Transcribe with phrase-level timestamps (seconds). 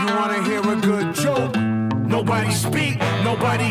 [0.00, 1.56] You wanna hear a good joke?
[2.06, 3.70] Nobody speak, nobody.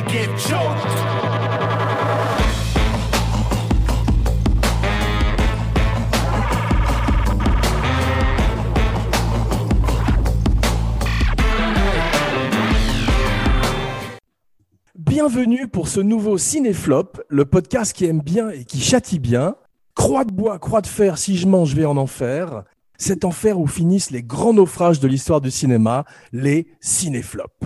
[14.96, 19.56] Bienvenue pour ce nouveau Cinéflop, le podcast qui aime bien et qui châtie bien.
[19.96, 22.64] Croix de bois, croix de fer, si je mange, je vais en enfer.
[23.02, 27.66] Cet enfer où finissent les grands naufrages de l'histoire du cinéma, les cinéflops.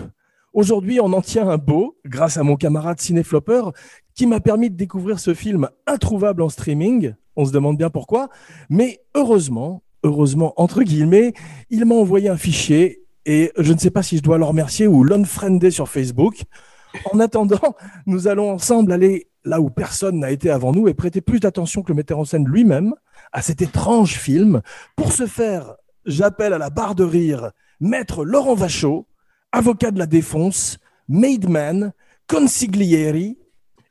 [0.53, 3.63] Aujourd'hui, on en tient un beau, grâce à mon camarade cinéflopper,
[4.13, 7.16] qui m'a permis de découvrir ce film introuvable en streaming.
[7.35, 8.30] On se demande bien pourquoi.
[8.70, 11.34] Mais heureusement, heureusement, entre guillemets,
[11.72, 14.86] il m'a envoyé un fichier et je ne sais pas si je dois le remercier
[14.86, 16.44] ou l'unfriender sur Facebook.
[17.11, 17.75] En attendant,
[18.05, 21.81] nous allons ensemble aller là où personne n'a été avant nous et prêter plus d'attention
[21.81, 22.94] que le metteur en scène lui-même
[23.34, 24.62] à cet étrange film.
[24.96, 27.52] Pour ce faire, j'appelle à la barre de rire
[27.82, 29.08] Maître Laurent Vachaud,
[29.52, 30.78] avocat de la défense,
[31.09, 31.92] made man,
[32.30, 33.38] consiglieri,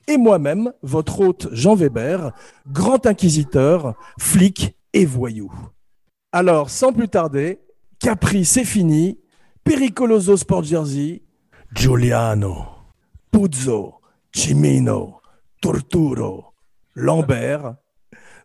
[0.08, 2.32] et moi-même, votre hôte Jean Weber,
[2.66, 5.52] grand inquisiteur, flic et voyou.
[6.32, 7.60] Alors, sans plus tarder,
[8.00, 9.20] Capri, c'est fini,
[9.62, 11.22] Pericoloso Sport Jersey,
[11.74, 12.72] Giuliano.
[13.32, 13.94] Puzzo,
[14.30, 15.22] Cimino,
[15.62, 16.52] Torturo,
[16.94, 17.76] Lambert,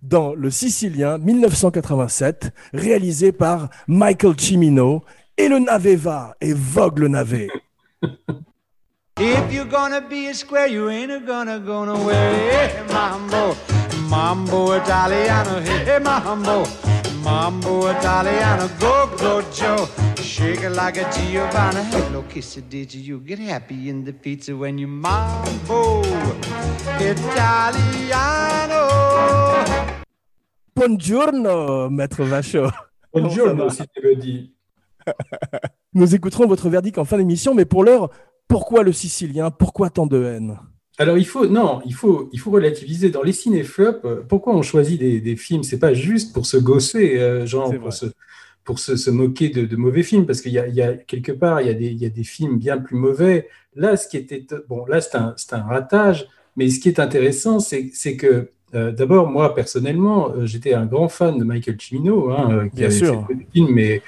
[0.02, 5.04] dans Le Sicilien 1987, réalisé par Michael Cimino,
[5.38, 7.50] et le navet va, et vogue le navet.
[17.28, 18.70] Mambo Italiano.
[18.80, 19.88] Go, go, Joe.
[20.16, 21.84] Shake it like a Giovanna.
[21.84, 23.20] Hello, kiss it, did you?
[23.20, 26.04] Get happy in the pizza when you mambo
[27.00, 28.08] Italiano?
[30.74, 32.70] Buongiorno, maître Vachaud.
[33.12, 34.54] Buongiorno, si tu le dis.
[35.94, 38.10] Nous écouterons votre verdict en fin d'émission, mais pour l'heure,
[38.48, 39.52] pourquoi le Sicilien?
[39.52, 40.60] Pourquoi tant de haine?
[41.00, 43.10] Alors, il faut, non, il faut, il faut relativiser.
[43.12, 45.64] Dans les cinéflops, euh, pourquoi on choisit des, des films?
[45.64, 48.08] C'est pas juste pour se gosser, euh, genre pour, se,
[48.64, 51.32] pour se, se moquer de, de mauvais films, parce qu'il y a, y a quelque
[51.32, 53.48] part, il y, a des, il y a des films bien plus mauvais.
[53.76, 57.00] Là, ce qui était, bon, là, c'est un, c'est un ratage, mais ce qui est
[57.00, 62.32] intéressant, c'est c'est que euh, D'abord, moi personnellement, j'étais un grand fan de Michael Cimino,
[62.32, 63.26] hein, qui Bien avait sûr.
[63.28, 64.02] fait des films, mais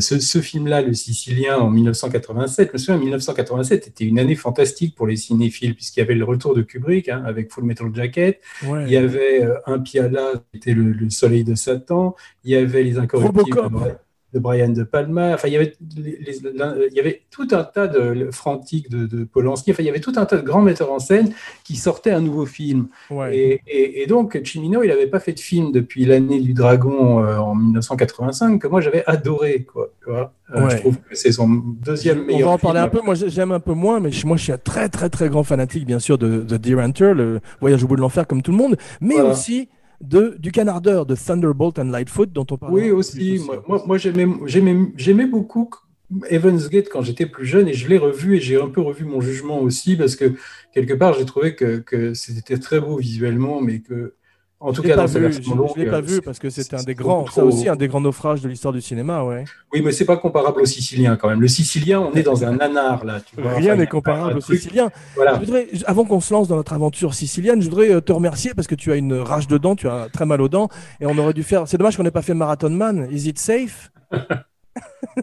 [0.00, 4.94] ce, ce film-là, Le Sicilien, en 1987, je me souviens, 1987 était une année fantastique
[4.94, 8.40] pour les cinéphiles, puisqu'il y avait le retour de Kubrick hein, avec Full Metal Jacket,
[8.66, 8.84] Ouais.
[8.86, 12.56] il y avait euh, un Piala, qui était le, le soleil de Satan, il y
[12.56, 13.98] avait les incorruptibles Robocop.
[14.34, 17.48] De Brian De Palma, enfin, il y avait, les- les- l'un- il y avait tout
[17.52, 20.42] un tas de Frantic de, de Polanski, enfin, il y avait tout un tas de
[20.42, 21.32] grands metteurs en scène
[21.64, 22.88] qui sortaient un nouveau film.
[23.10, 23.34] Ouais.
[23.34, 27.24] Et, et- et donc, Cimino, il n'avait pas fait de film depuis l'année du Dragon
[27.24, 29.64] euh, en 1985 que moi j'avais adoré.
[29.64, 30.32] Quoi, tu vois.
[30.54, 30.70] Euh, Ouais.
[30.72, 32.86] Je trouve que c'est son deuxième On meilleur va en parler film.
[32.86, 33.00] un peu.
[33.04, 35.42] Moi, j'ai- j'aime un peu moins, mais moi, je suis un très, très, très grand
[35.42, 38.50] fanatique, bien sûr, de, de Deer Hunter, le voyage au bout de l'enfer, comme tout
[38.52, 39.30] le monde, mais Voilà.
[39.30, 39.68] aussi
[40.00, 42.72] de, du Canardeur, de Thunderbolt and Lightfoot, dont on parle.
[42.72, 43.40] Oui, aussi.
[43.44, 45.70] Moi, moi, moi, j'aimais, beaucoup
[46.30, 49.04] Evans Gate quand j'étais plus jeune et je l'ai revu et j'ai un peu revu
[49.04, 50.32] mon jugement aussi parce que
[50.72, 54.14] quelque part j'ai trouvé que, que c'était très beau visuellement, mais que
[54.60, 56.14] en tout Je cas pas dans sa vu, version je, je l'ai pas euh, vu
[56.16, 58.48] c'est- parce que c'était un c'est des grands, ça aussi un des grands naufrages de
[58.48, 59.44] l'histoire du cinéma, ouais.
[59.72, 61.40] Oui, mais c'est pas comparable au Sicilien quand même.
[61.40, 63.20] Le Sicilien, on est dans un nanar là.
[63.20, 63.52] Tu vois.
[63.54, 64.90] Rien n'est comparable au Sicilien.
[65.14, 65.34] Voilà.
[65.34, 68.52] Je voudrais, avant qu'on se lance dans notre aventure sicilienne, je voudrais euh, te remercier
[68.54, 70.68] parce que tu as une rage de dents, tu as très mal aux dents,
[71.00, 71.68] et on aurait dû faire.
[71.68, 73.06] C'est dommage qu'on n'ait pas fait Marathon Man.
[73.12, 73.90] Is it safe?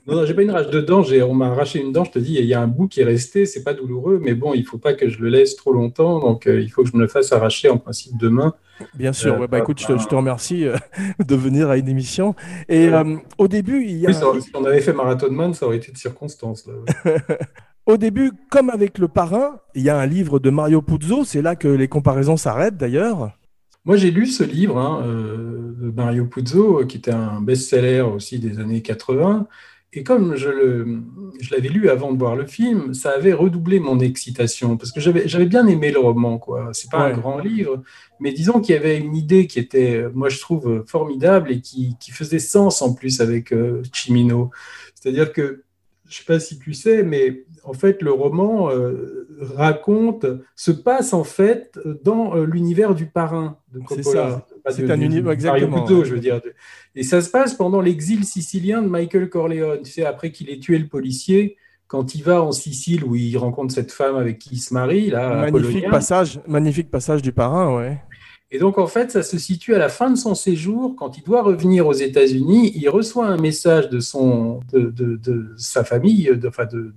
[0.08, 1.04] Non, non, j'ai pas une rage de dents.
[1.04, 2.04] J'ai, on m'a arraché une dent.
[2.04, 3.46] Je te dis, il y a un bout qui est resté.
[3.46, 6.20] C'est pas douloureux, mais bon, il faut pas que je le laisse trop longtemps.
[6.20, 8.54] Donc, euh, il faut que je me le fasse arracher en principe demain.
[8.94, 9.34] Bien sûr.
[9.36, 10.76] Euh, ouais, bah écoute, je te, je te remercie euh,
[11.26, 12.36] de venir à une émission.
[12.68, 12.90] Et
[13.38, 14.10] au début, il y a.
[14.10, 16.68] Oui, ça- si on avait fait Marathon Man, ça aurait été de circonstance.
[16.68, 16.74] Là,
[17.06, 17.18] ouais.
[17.86, 21.24] Au début, comme avec le parrain, il y a un livre de Mario Puzo.
[21.24, 23.32] C'est là que les comparaisons s'arrêtent d'ailleurs.
[23.86, 28.40] Moi, j'ai lu ce livre hein, euh, de Mario Puzo, qui était un best-seller aussi
[28.40, 29.48] des années 80.
[29.94, 31.04] Et comme je, le,
[31.40, 35.00] je l'avais lu avant de voir le film, ça avait redoublé mon excitation, parce que
[35.00, 36.38] j'avais, j'avais bien aimé le roman.
[36.38, 36.72] quoi.
[36.74, 37.14] C'est pas Ouais.
[37.14, 37.82] un grand livre,
[38.20, 41.96] mais disons qu'il y avait une idée qui était, moi je trouve, formidable et qui,
[42.00, 44.50] qui faisait sens en plus avec euh, Cimino.
[44.96, 45.64] C'est-à-dire que,
[46.10, 50.26] je sais pas si tu sais, mais en fait, le roman euh, raconte,
[50.56, 54.46] se passe en fait dans euh, l'univers du parrain de C'est Coppola.
[54.70, 56.06] C'est un univers- exactement, ouais.
[56.06, 56.42] je veux dire.
[56.96, 59.82] Et ça se passe pendant l'exil sicilien de Michael Corleone.
[59.84, 61.58] Tu sais, après qu'il ait tué le policier,
[61.88, 65.10] quand il va en Sicile où il rencontre cette femme avec qui il se marie,
[65.10, 68.00] là, magnifique passage, magnifique passage du parrain, ouais.
[68.52, 71.24] Et donc, en fait, ça se situe à la fin de son séjour, quand il
[71.24, 76.32] doit revenir aux États-Unis, il reçoit un message de, son, de, de, de sa famille,
[76.36, 76.94] de, enfin de,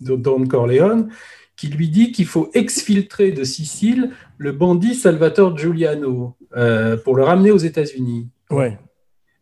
[0.00, 1.10] de, Don Corleone,
[1.56, 7.22] qui lui dit qu'il faut exfiltrer de Sicile le bandit Salvatore Giuliano euh, pour le
[7.22, 8.28] ramener aux États-Unis.
[8.50, 8.78] Ouais.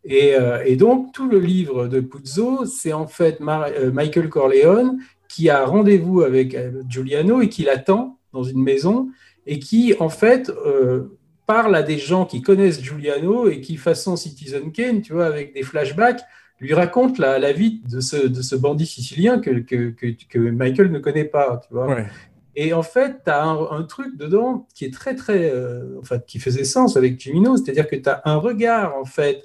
[0.04, 4.98] Et, euh, et, donc, tout le livre de Puzo, c'est en fait euh, Michael Corleone
[5.28, 6.56] qui a rendez-vous avec
[6.88, 9.08] Giuliano et qui l'attend dans une maison
[9.46, 14.16] et qui, en fait, euh, parle à des gens qui connaissent Giuliano et qui, façon
[14.16, 16.22] Citizen Kane, tu vois, avec des flashbacks,
[16.62, 20.38] lui raconte la, la vie de ce, de ce, bandit sicilien que, que, que, que,
[20.38, 21.88] Michael ne connaît pas, tu vois.
[21.88, 22.06] Ouais.
[22.54, 25.50] Et en fait, tu as un, un, truc dedans qui est très, très.
[25.50, 29.42] Euh, enfin, qui faisait sens avec Cimino, c'est-à-dire que tu as un regard, en fait,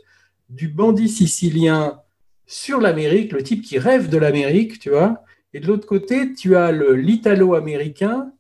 [0.50, 2.02] du bandit sicilien
[2.46, 5.24] sur l'Amérique, le type qui rêve de l'Amérique, tu vois.
[5.54, 8.32] Et de l'autre côté, tu as l'italo-américain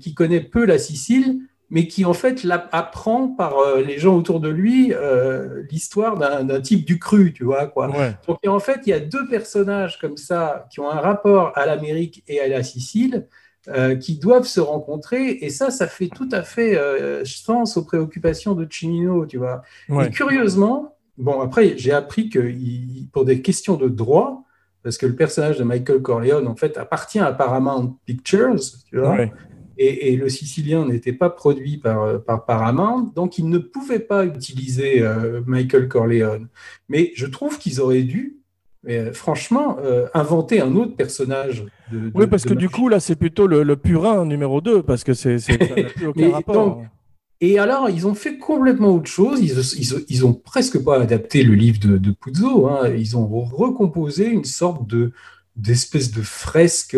[0.00, 4.40] qui connaît peu la Sicile, mais qui en fait apprend par euh, les gens autour
[4.40, 7.88] de lui euh, l'histoire d'un type du cru, tu vois quoi.
[7.90, 8.14] Ouais.
[8.26, 11.66] Donc en fait, il y a deux personnages comme ça qui ont un rapport à
[11.66, 13.26] l'Amérique et à la Sicile.
[13.66, 17.84] Euh, qui doivent se rencontrer et ça, ça fait tout à fait euh, sens aux
[17.84, 19.60] préoccupations de Cimino, tu vois.
[19.90, 20.06] Ouais.
[20.06, 24.44] Et curieusement, bon après j'ai appris que il, pour des questions de droit,
[24.82, 28.56] parce que le personnage de Michael Corleone en fait appartient à Paramount Pictures,
[28.88, 29.10] tu vois.
[29.10, 29.32] Ouais.
[29.78, 34.26] Et, et, le Sicilien n'était pas produit par, par, Paramount, donc ils ne pouvaient pas
[34.26, 36.48] utiliser euh, Michael Corleone.
[36.88, 38.38] Mais je trouve qu'ils auraient dû,
[38.88, 41.64] euh, franchement, euh, inventer un autre personnage.
[41.92, 44.60] De, de, oui, parce de que du coup, là, c'est plutôt le, le, purin numéro
[44.60, 45.38] 2, parce que c'est,
[45.94, 46.54] plus aucun rapport.
[46.54, 46.86] donc,
[47.40, 49.40] et alors, ils ont fait complètement autre chose.
[49.40, 52.66] Ils, ils, ils ont presque pas adapté le livre de, de Puzo.
[52.66, 52.88] Hein.
[52.96, 55.12] Ils ont recomposé une sorte de
[55.54, 56.96] d'espèce de fresque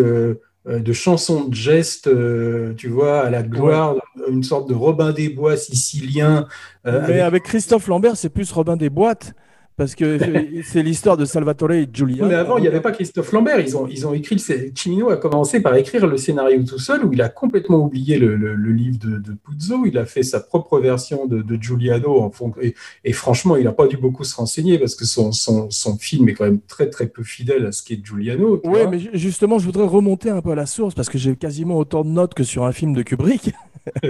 [0.67, 4.01] de chansons de gestes, euh, tu vois, à la gloire, ouais.
[4.31, 6.47] une sorte de Robin des Bois sicilien.
[6.87, 7.23] Euh, Mais avec...
[7.23, 7.43] avec...
[7.45, 9.35] Christophe Lambert, c'est plus Robin des Boîtes.
[9.81, 10.19] Parce que
[10.63, 12.29] c'est l'histoire de Salvatore et Giuliano.
[12.29, 13.61] Mais avant, il n'y avait pas Christophe Lambert.
[13.61, 14.39] Ils ont, ils ont écrit.
[14.75, 18.37] Cimino a commencé par écrire le scénario tout seul, où il a complètement oublié le,
[18.37, 19.87] le, le livre de, de, Puzo.
[19.87, 22.21] Il a fait sa propre version de, de Giuliano.
[22.21, 22.75] En fond, et,
[23.05, 26.29] et, franchement, il n'a pas dû beaucoup se renseigner parce que son, son, son, film
[26.29, 28.61] est quand même très très peu fidèle à ce qu'est Giuliano.
[28.65, 31.79] Oui, mais justement, je voudrais remonter un peu à la source parce que j'ai quasiment
[31.79, 33.55] autant de notes que sur un film de Kubrick.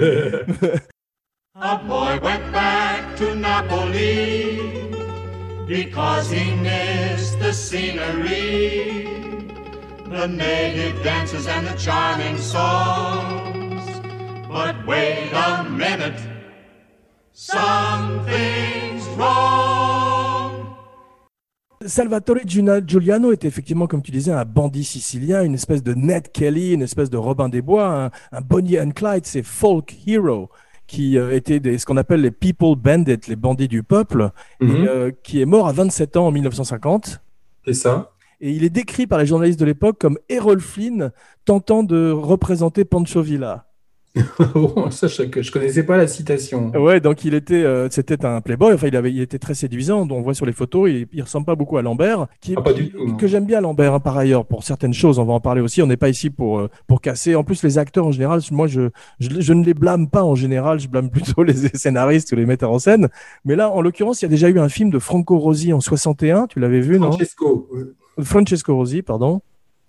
[1.62, 4.99] A boy went back to Napoli.
[5.70, 9.06] Because he missed the scenery,
[10.04, 13.80] the native dances and the charming songs.
[14.48, 16.20] But wait a minute,
[17.32, 20.66] something's wrong.
[21.86, 26.72] Salvatore Giuliano était effectivement, comme tu disais, un bandit sicilien, une espèce de Ned Kelly,
[26.72, 30.50] une espèce de Robin des Bois, un, un Bonnie and Clyde, c'est folk hero
[30.90, 34.20] qui euh, étaient des, ce qu'on appelle les people bandits, les bandits du peuple,
[34.60, 34.68] Mhm.
[34.68, 34.84] mm -hmm.
[34.84, 37.20] et, euh, qui est mort à 27 ans en 1950.
[37.64, 38.10] C'est ça.
[38.40, 41.12] Et il est décrit par les journalistes de l'époque comme Errol Flynn
[41.44, 43.66] tentant de représenter Pancho Villa.
[44.90, 46.70] ça, je, je connaissais pas la citation.
[46.72, 48.74] Ouais, donc il était, euh, c'était un playboy.
[48.74, 50.08] Enfin, il avait, il était très séduisant.
[50.10, 52.72] On voit sur les photos, il, il ressemble pas beaucoup à Lambert, qui, ah, pas
[52.72, 55.20] qui, du tout, que j'aime bien Lambert hein, par ailleurs pour certaines choses.
[55.20, 55.80] On va en parler aussi.
[55.80, 57.36] On n'est pas ici pour euh, pour casser.
[57.36, 58.90] En plus, les acteurs en général, moi, je,
[59.20, 60.80] je, je ne les blâme pas en général.
[60.80, 63.08] Je blâme plutôt les scénaristes ou les metteurs en scène.
[63.44, 65.80] Mais là, en l'occurrence, il y a déjà eu un film de Franco Rosi en
[65.80, 66.48] 61.
[66.48, 67.68] Tu l'avais vu, Francesco.
[67.72, 69.40] non Francesco Rosi, pardon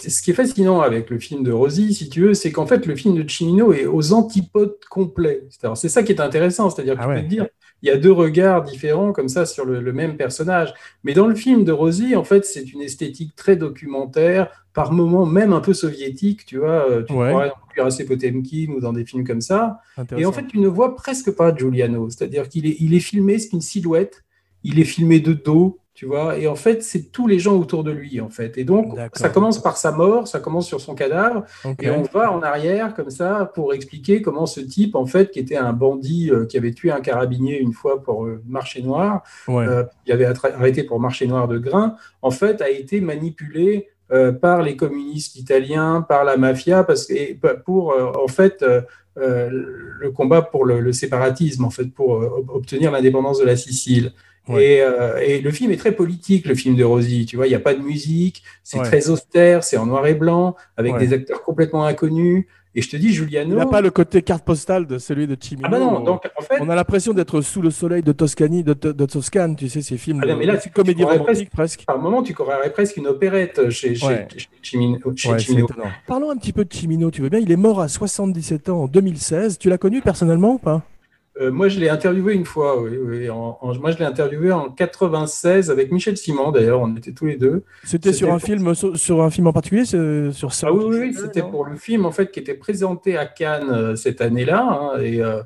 [0.09, 2.85] ce qui est fascinant avec le film de Rosy, si tu veux, c'est qu'en fait,
[2.85, 5.43] le film de Cimino est aux antipodes complets.
[5.75, 7.15] C'est ça qui est intéressant, c'est-à-dire que ah tu ouais.
[7.17, 7.47] peux te dire,
[7.81, 10.73] il y a deux regards différents comme ça sur le, le même personnage.
[11.03, 15.25] Mais dans le film de Rosy, en fait, c'est une esthétique très documentaire, par moments
[15.25, 17.03] même un peu soviétique, tu vois.
[17.07, 17.29] Tu ouais.
[17.29, 19.79] crois dans Cuirassé Potemkin ou dans des films comme ça.
[20.17, 23.39] Et en fait, tu ne vois presque pas Giuliano, c'est-à-dire qu'il est, il est filmé,
[23.39, 24.23] c'est une silhouette,
[24.63, 27.83] il est filmé de dos, tu vois, et en fait, c'est tous les gens autour
[27.83, 28.57] de lui, en fait.
[28.57, 31.85] Et donc, ça commence par sa mort, ça commence sur son cadavre, okay.
[31.85, 35.37] et on va en arrière, comme ça, pour expliquer comment ce type, en fait, qui
[35.37, 39.21] était un bandit, euh, qui avait tué un carabinier une fois pour euh, marché noir,
[39.47, 39.67] ouais.
[39.67, 44.31] euh, il avait arrêté pour marché noir de grain, en fait, a été manipulé euh,
[44.31, 48.65] par les communistes italiens, par la mafia, parce que, pour, euh, en fait,
[49.17, 52.13] le combat pour le, le, séparatisme, en fait, pour
[52.47, 54.13] obtenir l'indépendance de la Sicile.
[54.47, 54.63] Ouais.
[54.63, 57.25] Et, euh, et, le film est très politique, le film de Rosy.
[57.25, 58.85] Tu vois, il n'y a pas de musique, c'est ouais.
[58.85, 60.99] très austère, c'est en noir et blanc, avec ouais.
[60.99, 62.45] des acteurs complètement inconnus.
[62.73, 63.51] Et je te dis, Giuliano.
[63.51, 65.67] Il n'a pas le côté carte postale de celui de Cimino.
[65.67, 66.55] Ah bah non, donc en fait.
[66.61, 69.97] On a l'impression d'être sous le soleil de Toscanie, de, de, Toscane, tu sais, ces
[69.97, 70.21] films.
[70.23, 71.85] Ah non, mais là, de comédie romantique presque, presque.
[71.85, 74.27] Par moment, tu croirais presque une opérette chez, ouais.
[74.61, 75.67] chez, ouais, Cimino.
[76.07, 77.39] Parlons un petit peu de Cimino, tu veux bien.
[77.39, 79.57] Il est mort à 77 ans en 2016.
[79.57, 80.81] Tu l'as connu personnellement ou pas?
[81.41, 82.91] Euh, moi, je l'ai interviewé une fois, oui.
[83.03, 83.29] oui.
[83.29, 87.25] En- en- moi, je l'ai interviewé en 96 avec Michel Simon, d'ailleurs, on était tous
[87.25, 87.63] les deux.
[87.83, 90.67] C'était sur un film, sur, sur un film en particulier, sur ça?
[90.69, 93.69] Ah oui, oui, oui, c'était pour le film, en fait, qui était présenté à Cannes
[93.71, 95.41] euh, cette année-là, hein, et, euh,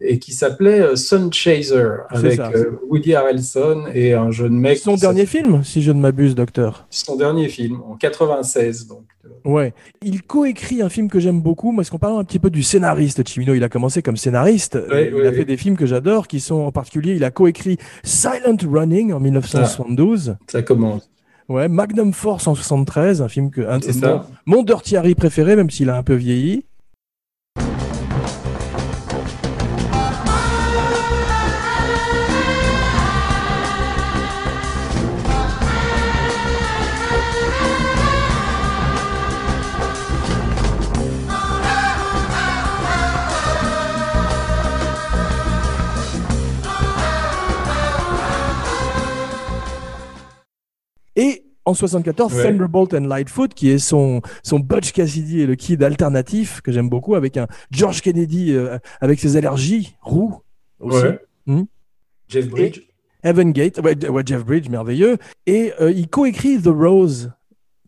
[0.00, 4.78] et qui s'appelait euh, Sun Chaser, avec ça, euh, Woody Harrelson et un jeune mec.
[4.78, 6.86] Son dernier film, si je ne m'abuse, docteur.
[6.90, 9.04] Son dernier film, en 96, donc.
[9.44, 9.72] Ouais.
[10.02, 13.26] Il coécrit un film que j'aime beaucoup, parce qu'on parle un petit peu du scénariste.
[13.26, 14.78] Chimino, il a commencé comme scénariste.
[14.90, 17.30] Ouais, il ouais, a fait des films que j'adore, qui sont en particulier, il a
[17.30, 20.36] coécrit Silent Running en 1972.
[20.46, 21.10] Ça commence.
[21.48, 25.70] Ouais, Magnum Force en 73, un film que un mon, mon Dirty Harry préféré, même
[25.70, 26.64] s'il a un peu vieilli.
[51.68, 52.42] En 74, Ouais.
[52.42, 56.88] Thunderbolt and Lightfoot, qui est son, son Butch Cassidy et le Kid alternatif, que j'aime
[56.88, 60.40] beaucoup, avec un George Kennedy euh, avec ses allergies, roux
[60.80, 61.02] aussi.
[61.02, 61.18] Ouais.
[61.46, 61.64] Hmm.
[62.28, 62.82] Jeff Bridge.
[63.22, 65.18] Evan Gate, ouais, ouais, Jeff Bridge, merveilleux.
[65.46, 67.32] Et euh, il coécrit The Rose.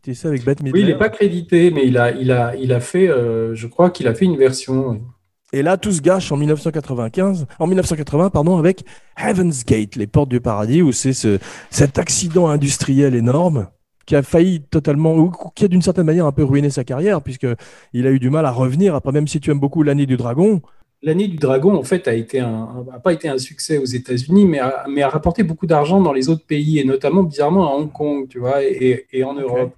[0.03, 0.81] Tu sais, avec Bette Midler.
[0.81, 3.67] Oui, il n'est pas crédité, mais il a, il a, il a fait, euh, je
[3.67, 5.03] crois qu'il a fait une version.
[5.53, 8.85] Et là, tout se gâche en 1995, en 1980, pardon, avec
[9.17, 11.39] Heaven's Gate, les portes du paradis, où c'est ce,
[11.71, 13.69] cet accident industriel énorme
[14.07, 17.23] qui a failli totalement, ou qui a d'une certaine manière un peu ruiné sa carrière,
[17.23, 17.47] puisque
[17.93, 18.95] il a eu du mal à revenir.
[18.95, 20.63] Après, même si tu aimes beaucoup l'année du dragon,
[21.03, 24.45] L'année du dragon, en fait, a été un, a pas été un succès aux États-Unis,
[24.45, 27.75] mais a, mais a rapporté beaucoup d'argent dans les autres pays, et notamment bizarrement à
[27.75, 29.75] Hong Kong, tu vois, et, et en Europe.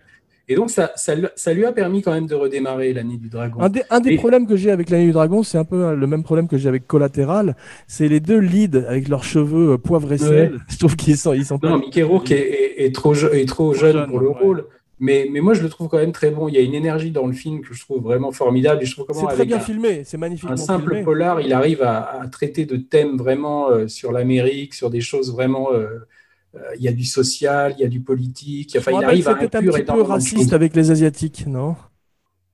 [0.53, 3.61] Et donc, ça, ça, ça lui a permis quand même de redémarrer l'année du dragon.
[3.61, 5.95] un des, un des Et- problèmes que j'ai avec l'année du dragon, c'est un peu
[5.95, 7.57] le même problème que j'ai avec Collatéral,
[7.87, 10.59] c'est les deux leads avec leurs cheveux euh, poivre et sel.
[10.69, 13.27] Je trouve qu'ils sont, ils sont pas- Non, Mickey Rourke est, est- est trop, je-
[13.29, 14.35] est trop jeune jeune, pour le ouais.
[14.41, 14.65] rôle.
[15.01, 16.47] Mais, mais moi, je le trouve quand même très bon.
[16.49, 18.83] Il y a une énergie dans le film que je trouve vraiment formidable.
[18.83, 21.03] Et je trouve comment, C'est très bien un, filmé, c'est magnifiquement un simple filmé.
[21.05, 25.33] polar, il arrive à, à traiter de thèmes vraiment euh, sur l'Amérique, sur des choses
[25.33, 25.73] vraiment.
[25.73, 26.07] euh, euh,
[26.77, 28.77] il y a du social, il y a du politique.
[28.79, 31.77] Enfin, il arrive à c'était un petit peu raciste avec les Asiatiques, non?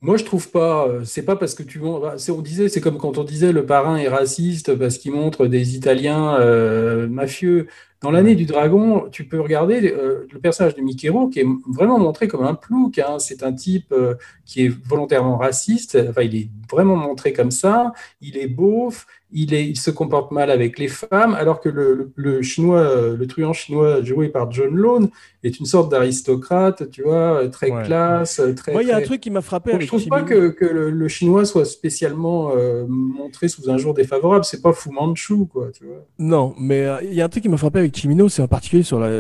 [0.01, 0.87] Moi, je trouve pas.
[0.89, 2.19] euh, C'est pas parce que tu montres.
[2.21, 5.47] c'est- On disait, c'est comme quand on disait le parrain est raciste parce qu'il montre
[5.47, 7.67] des Italiens euh, mafieux.
[8.01, 11.47] Dans l'année du dragon, tu peux regarder euh, le personnage de Mickey Rourke qui est
[11.67, 12.99] vraiment montré comme un plouc.
[13.01, 13.19] hein.
[13.19, 14.15] C'est un type euh,
[14.47, 15.99] qui est volontairement raciste.
[16.09, 17.93] Enfin, il est vraiment montré comme ça.
[18.21, 19.07] Il est beauf.
[19.31, 22.79] Il, est, il se comporte mal avec les femmes, alors que le, le, le chinois,
[22.81, 25.11] euh, le truand chinois joué par John Lone
[25.45, 27.83] est une sorte d'aristocrate, tu vois, très Ouais.
[27.83, 28.73] classe, très.
[28.73, 30.65] Moi, il y a un truc qui m'a frappé donc, je trouve pas que, que
[30.65, 34.47] le, le chinois soit spécialement euh, montré sous un jour défavorable.
[34.47, 35.69] C'est pas Fu Manchu, quoi.
[35.77, 36.07] Tu vois.
[36.19, 38.83] Non, mais il y a un truc qui m'a frappé avec Chimino, c'est en particulier
[38.83, 39.11] sur la,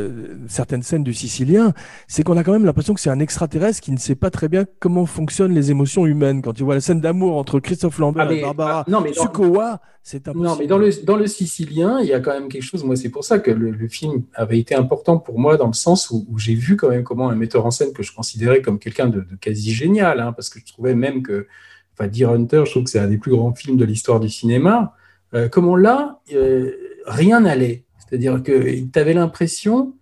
[0.48, 1.72] certaines scènes du Sicilien,
[2.06, 4.48] c'est qu'on a quand même l'impression que c'est un extraterrestre qui ne sait pas très
[4.48, 6.42] bien comment fonctionnent les émotions humaines.
[6.42, 9.00] Quand tu vois la scène d'amour entre Christophe Lambert Ah, mais- et Barbara ah, non,
[9.00, 10.46] mais dans- Tsukowa, c'est impossible.
[10.48, 12.82] Non, mais dans le, dans le sicilien, il y a quand même quelque chose.
[12.84, 15.72] Moi, c'est pour ça que le, le film avait été important pour moi, dans le
[15.74, 18.62] sens où, où j'ai vu quand même comment un metteur en scène que je considérais
[18.62, 21.46] comme quelqu'un de, de quasi génial, hein, parce que je trouvais même que,
[21.94, 24.28] enfin, Deer Hunter, je trouve que c'est un des plus grands films de l'histoire du
[24.30, 24.94] cinéma.
[25.34, 26.72] Euh, comment là, euh,
[27.06, 27.84] rien n'allait.
[28.08, 28.52] C'est-à-dire que
[28.90, 29.94] tu avais l'impression,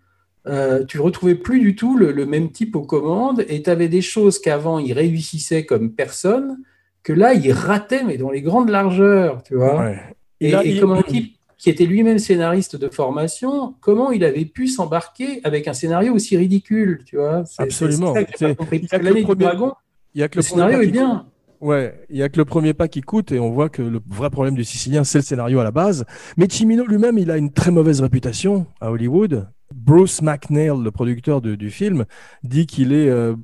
[0.47, 3.89] euh, tu retrouvais plus du tout le, le même type aux commandes, et tu avais
[3.89, 6.59] des choses qu'avant il réussissait comme personne,
[7.03, 9.81] que là il ratait, mais dans les grandes largeurs, tu vois.
[9.81, 9.99] Ouais.
[10.41, 14.23] Et, là, et il- comme un type qui était lui-même scénariste de formation, comment il
[14.25, 17.45] avait pu s'embarquer avec un scénario aussi ridicule, tu vois?
[17.59, 18.13] Absolument.
[18.15, 18.77] c'est ça que j'ai C'est- pas compris.
[18.79, 19.73] il y a Parce que que le l'année du premier- dragon,
[20.15, 21.27] Il y a que le scénario est bien.
[21.61, 24.01] Ouais, il y a que le premier pas qui coûte et on voit que le
[24.09, 26.05] vrai problème du Sicilien, c'est le scénario à la base.
[26.37, 29.49] Mais Cimino lui-même, il a une très mauvaise réputation à Hollywood.
[29.75, 32.05] Bruce McNeil, le producteur du film,
[32.43, 33.35] dit qu'il est euh,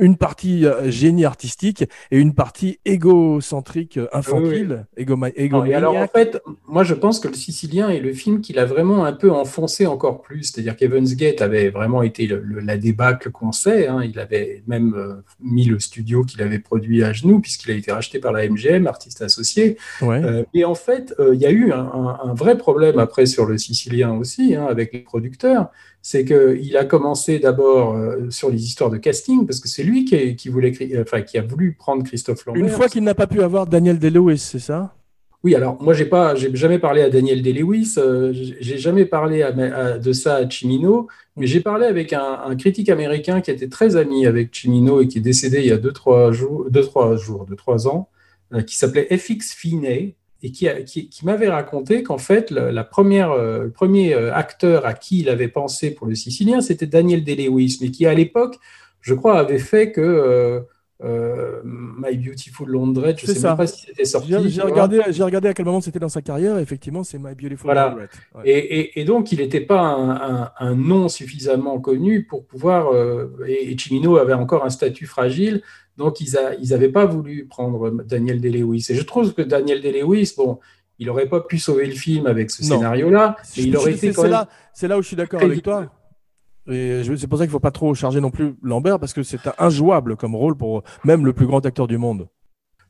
[0.00, 5.94] une partie euh, génie artistique et une partie égocentrique, euh, infantile, égoma- Non, et alors
[5.96, 9.12] en fait, moi je pense que le Sicilien est le film qui l'a vraiment un
[9.12, 10.44] peu enfoncé encore plus.
[10.44, 13.86] C'est-à-dire qu'Evans Gate avait vraiment été le- le- la débâcle qu'on sait.
[13.88, 14.02] hein.
[14.02, 17.92] Il avait même euh, mis le studio qu'il avait produit à genoux puisqu'il a été
[17.92, 19.76] racheté par la MGM, artiste associé.
[20.02, 20.22] Ouais.
[20.24, 23.26] Euh, et en fait, euh, il y a eu un, un- un vrai problème après
[23.26, 25.68] sur le Sicilien aussi, hein, avec les producteurs.
[26.02, 30.04] C'est qu'il a commencé d'abord euh, sur les histoires de casting, parce que c'est lui
[30.06, 32.62] qui, est- qui voulait, cri- enfin, qui a voulu prendre Christophe Lambert.
[32.62, 34.94] Une fois qu'il n'a pas pu avoir Daniel Day-Lewis, c'est ça?
[35.42, 39.42] Oui, alors moi, j'ai pas, j'ai jamais parlé à Daniel Day-Lewis, euh, j'ai jamais parlé
[39.42, 43.50] à- à- de ça à Chimino, mais j'ai parlé avec un, un critique américain qui
[43.50, 46.66] était très ami avec Chimino et qui est décédé il y a deux, trois jours,
[46.70, 48.10] deux, trois jours, deux, trois ans,
[48.52, 50.14] euh, qui s'appelait FX Finney.
[50.42, 55.48] Et qui, m'avait raconté qu'en fait, le, euh, premier euh, acteur à qui il avait
[55.48, 58.58] pensé pour le Sicilien, c'était Daniel Day-Lewis, mais qui à l'époque,
[59.02, 60.64] je crois, avait fait que
[61.02, 63.48] euh, My Beautiful Laundrette, je ne sais ça.
[63.48, 64.34] même pas si c'était sorti.
[64.48, 66.58] J'ai regardé, j'ai regardé à quel moment c'était dans sa carrière.
[66.58, 67.88] Effectivement, c'est My Beautiful Voilà.
[67.88, 68.10] Laundrette.
[68.34, 68.42] Ouais.
[68.50, 72.92] Et, et- et donc, il n'était pas un, un- un nom suffisamment connu pour pouvoir.
[72.92, 75.62] euh, et, et Cimino avait encore un statut fragile,
[75.96, 76.32] donc ils
[76.70, 78.86] n'avaient pas voulu prendre Daniel Day-Lewis.
[78.90, 80.58] Et je trouve que Daniel Day-Lewis, bon,
[80.98, 84.06] il n'aurait pas pu sauver le film avec ce scénario-là, mais il aurait C'est- été
[84.08, 84.32] c'est quand même.
[84.32, 85.90] là, où je suis d'accord avec toi.
[86.68, 89.40] Et c'est pour ça qu'il faut pas trop charger non plus Lambert parce que c'est
[89.58, 92.28] injouable comme rôle pour même le plus grand acteur du monde.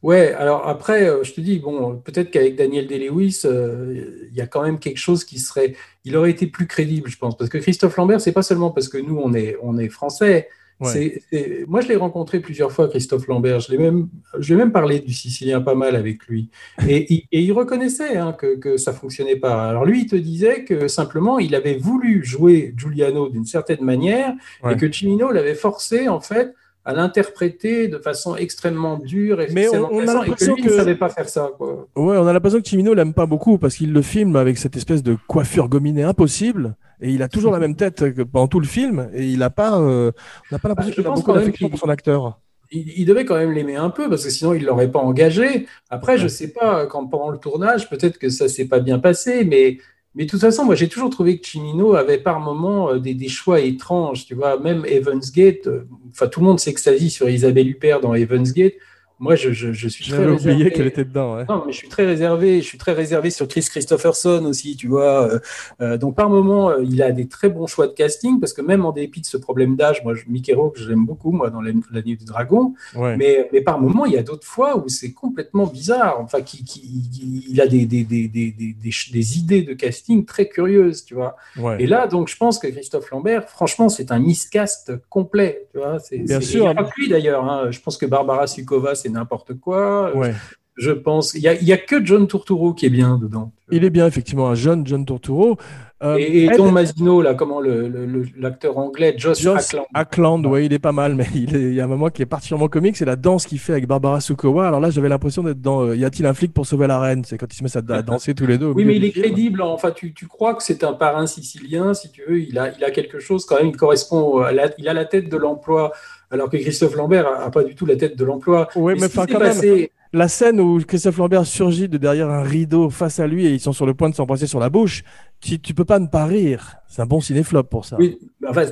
[0.02, 4.40] Ouais, alors après, euh, je te dis, bon, peut-être qu'avec Daniel Day-Lewis, euh, il y
[4.40, 5.74] a quand même quelque chose qui serait.
[6.04, 7.36] Il aurait été plus crédible, je pense.
[7.36, 10.48] Parce que Christophe Lambert, c'est pas seulement parce que nous, on est, on est français.
[10.80, 11.20] Ouais.
[11.68, 13.60] Moi, je l'ai rencontré plusieurs fois, Christophe Lambert.
[13.60, 14.08] Je l'ai même,
[14.38, 16.48] je même parlé du Sicilien pas mal avec lui.
[16.88, 19.68] Et, il- et il reconnaissait hein, que, que ça fonctionnait pas.
[19.68, 24.34] Alors lui, il te disait que simplement, il avait voulu jouer Giuliano d'une certaine manière
[24.62, 24.72] Ouais.
[24.72, 29.68] et que Cimino l'avait forcé, en fait, à l'interpréter de façon extrêmement dure et Mais
[29.68, 31.50] on- a que l'impression lui que- ne savait pas faire ça.
[31.58, 31.86] Quoi.
[31.96, 34.76] Ouais, on a l'impression que Chimino l'aime pas beaucoup parce qu'il le filme avec cette
[34.76, 38.60] espèce de coiffure gominée impossible et il a toujours la même tête que pendant tout
[38.60, 40.10] le film et il a pas, euh,
[40.50, 42.38] on n'a pas l'impression Bah, je qu'il a beaucoup d'affection pour son acteur.
[42.72, 45.66] Il, il devait quand même l'aimer un peu parce que sinon il l'aurait pas engagé.
[45.90, 46.28] Après, je Ouais.
[46.28, 49.78] sais pas, quand pendant le tournage, peut-être que ça s'est pas bien passé, mais
[50.14, 53.28] mais de toute façon, moi j'ai toujours trouvé que Cimino avait par moments euh, des,
[53.28, 54.26] choix étranges.
[54.26, 55.66] Tu vois, même Evans Gate.
[55.66, 58.74] euh, Enfin, tout le monde s'extasie sur Isabelle Huppert dans Evans Gate.
[59.20, 60.70] Moi, je, je, je suis très oublié réservé.
[60.72, 61.36] qu'elle était dedans.
[61.36, 61.44] ouais.
[61.46, 62.62] Non, mais je suis très réservé.
[62.62, 65.28] Je suis très réservé sur Chris Christopherson aussi, tu vois.
[65.30, 65.38] Euh,
[65.82, 68.62] euh, donc, par moment, euh, il a des très bons choix de casting parce que
[68.62, 71.60] même en dépit de ce problème d'âge, moi, Mickey Rourke, je l'aime beaucoup, moi, dans
[71.60, 72.72] La, Nuit du Dragon.
[72.96, 73.16] Ouais.
[73.18, 76.16] Mais, mais par moment, il y a d'autres fois où c'est complètement bizarre.
[76.20, 80.48] Enfin, qui, qui, qui- il a des, des, des, des, des, idées de casting très
[80.48, 81.36] curieuses, tu vois.
[81.58, 81.76] Ouais.
[81.82, 85.98] Et là, donc, je pense que Christophe Lambert, franchement, c'est un miscast complet, tu vois.
[85.98, 86.60] C'est, Bien sûr.
[86.60, 87.44] Il n'y a pas que lui d'ailleurs.
[87.44, 87.70] hein.
[87.70, 90.16] Je pense que Barbara Sukova, c'est n'importe quoi.
[90.16, 90.34] Ouais.
[90.76, 91.34] Je pense.
[91.34, 93.52] Il y a, il a que John Turturro qui est bien dedans.
[93.70, 95.58] Il est bien effectivement un jeune John Turturro.
[96.02, 99.84] Euh, Et, et Ed- Don Masino, là, comment l'acteur anglais, Josh, Josh Ackland.
[99.92, 102.22] Ackland, ouais, il est pas mal, mais il, est- il y a un moment qui
[102.22, 104.66] est particulièrement comique, c'est la danse qu'il fait avec Barbara Sukowa.
[104.68, 107.24] Alors là, j'avais l'impression d'être dans euh, Y a-t-il un flic pour sauver la reine?
[107.26, 108.70] C'est quand ils se mettent à, danser tous les deux.
[108.70, 109.26] Oui, mais il est film.
[109.26, 109.60] crédible.
[109.60, 112.40] Enfin, tu, tu crois que c'est un parrain sicilien, si tu veux.
[112.40, 113.66] Il a, il a quelque chose quand même.
[113.68, 114.38] Il correspond.
[114.38, 115.92] À la, il a la tête de l'emploi,
[116.30, 118.68] alors que Christophe Lambert a, pas du tout la tête de l'emploi.
[118.76, 123.18] Ouais, mais quand même, La scène où Christophe Lambert surgit de derrière un rideau face
[123.20, 125.02] à lui et ils sont sur le point de s'embrasser sur la bouche,
[125.40, 126.76] tu, tu peux pas ne pas rire.
[126.88, 127.96] C'est un bon cinéflop pour ça.
[127.98, 128.64] Oui, enfin,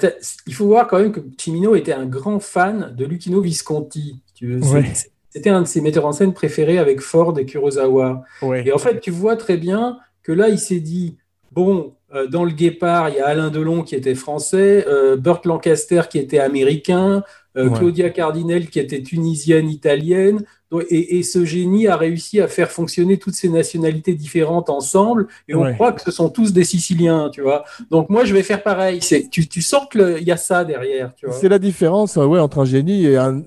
[0.46, 4.22] il faut voir quand même que Cimino était un grand fan de Lucchino Visconti.
[4.42, 4.84] Ouais.
[5.30, 8.22] C'était un de ses metteurs en scène préférés avec Ford et Kurosawa.
[8.42, 8.66] Ouais.
[8.66, 11.16] Et en fait, tu vois très bien que là, il s'est dit
[11.52, 15.44] bon, euh, dans le Guépard, il y a Alain Delon qui était français, euh, Burt
[15.46, 17.22] Lancaster qui était américain,
[17.56, 17.78] euh, Ouais.
[17.78, 20.44] Claudia Cardinel qui était tunisienne, italienne.
[20.90, 25.26] Et, et ce génie a réussi à faire fonctionner toutes ces nationalités différentes ensemble.
[25.48, 25.72] Et on Ouais.
[25.72, 27.64] croit que ce sont tous des Siciliens, tu vois.
[27.90, 29.00] Donc moi, je vais faire pareil.
[29.30, 31.12] Tu, tu sens qu'il y a ça derrière.
[31.30, 33.42] C'est la différence ouais, entre un génie et un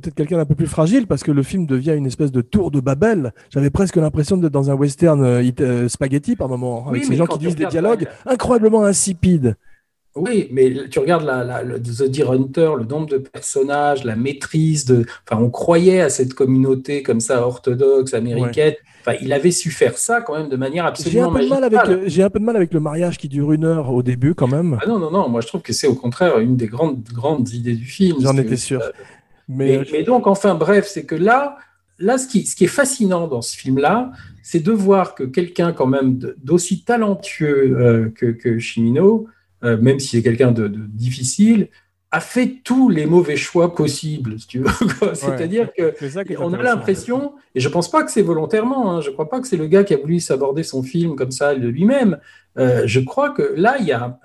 [0.00, 2.70] peut-être quelqu'un d'un peu plus fragile parce que le film devient une espèce de tour
[2.70, 3.32] de Babel.
[3.50, 7.16] J'avais presque l'impression d'être dans un western euh, euh, spaghetti par moment, avec Oui, ces
[7.16, 9.56] gens qui disent des dialogues la- incroyablement insipides.
[10.14, 14.16] Oui, mais tu regardes la, la- le The Deer Hunter, le nombre de personnages, la
[14.16, 15.04] maîtrise de.
[15.30, 18.74] Enfin, on croyait à cette communauté comme ça, orthodoxe, américaine.
[19.02, 22.40] Enfin, il avait su faire ça quand même de manière absolument avec, j'ai un peu
[22.40, 24.78] de mal avec le mariage qui dure une heure au début quand même.
[24.82, 27.50] Ah non, non, non, moi je trouve que c'est au contraire une des grandes, grandes
[27.50, 28.16] idées du film.
[28.20, 28.80] J'en étais sûr.
[29.48, 31.58] Mais, Mais, mais donc, enfin, bref, c'est que là,
[31.98, 35.72] là ce, qui, ce qui est fascinant dans ce film-là, c'est de voir que quelqu'un,
[35.72, 39.26] quand même, d'aussi talentueux euh, que, que Chimino,
[39.64, 41.68] euh, même si c'est quelqu'un de, de difficile,
[42.12, 44.70] a fait tous les mauvais choix possibles, si tu veux.
[44.98, 45.14] quoi.
[45.14, 49.10] C'est-à-dire que est on a l'impression, et je pense pas que c'est volontairement, hein, je
[49.10, 51.68] crois pas que c'est le gars qui a voulu s'aborder son film comme ça de
[51.68, 52.18] lui-même.
[52.58, 54.16] Euh, je crois que là, il y a un,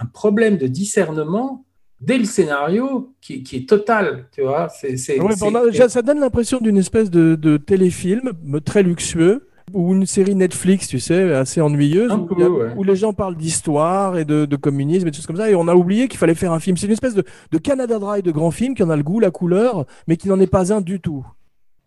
[0.00, 1.64] un problème de discernement
[2.00, 4.68] dès le scénario qui, qui est total, tu vois.
[4.82, 8.32] Ouais, ça donne l'impression d'une espèce de, de téléfilm
[8.64, 12.50] très luxueux ou une série Netflix, tu sais, assez ennuyeuse, où, peu, il y a-
[12.50, 12.72] ouais.
[12.76, 15.54] où les gens parlent d'histoire et de, de communisme et des choses comme ça, et
[15.54, 16.78] on a oublié qu'il fallait faire un film.
[16.78, 19.20] C'est une espèce de, de Canada Dry de grand film qui en a le goût,
[19.20, 21.26] la couleur, mais qui n'en est pas un du tout.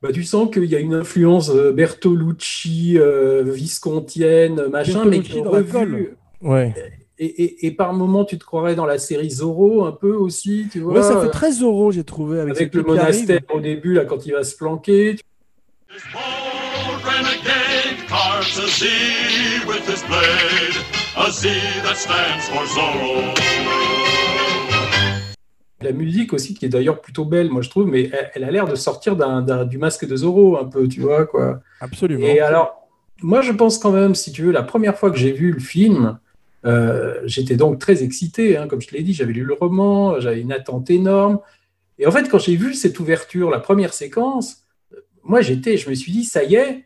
[0.04, 5.42] bah, tu sens qu'il y a une influence euh, Bertolucci, euh, Viscontienne, machin, mais qui
[5.42, 6.10] Bertolucci est revue.
[6.42, 6.74] Ouais.
[7.24, 10.66] Et, et, et par moments, tu te croirais dans la série Zorro un peu aussi,
[10.72, 10.96] tu vois.
[10.96, 14.32] Ouais, ça fait très Zorro, j'ai trouvé, avec, le monastère au début, là, quand il
[14.32, 15.18] va se planquer.
[25.80, 28.50] La musique aussi, qui est d'ailleurs plutôt belle, moi je trouve, mais elle, elle a
[28.50, 29.16] l'air de sortir
[29.68, 31.60] du masque de Zorro un peu, tu vois, quoi.
[31.82, 32.26] Absolument.
[32.26, 32.88] Et alors,
[33.22, 35.60] moi, je pense quand même, si tu veux, la première fois que j'ai vu le
[35.60, 36.30] film, euh,
[37.26, 40.42] j'étais donc très excité, hein, comme je te l'ai dit, j'avais lu le roman, j'avais
[40.42, 41.40] une attente énorme.
[42.00, 45.90] Et en fait, quand j'ai vu cette ouverture, la première séquence, euh, moi, j'étais, je
[45.90, 46.86] me suis dit, ça y est,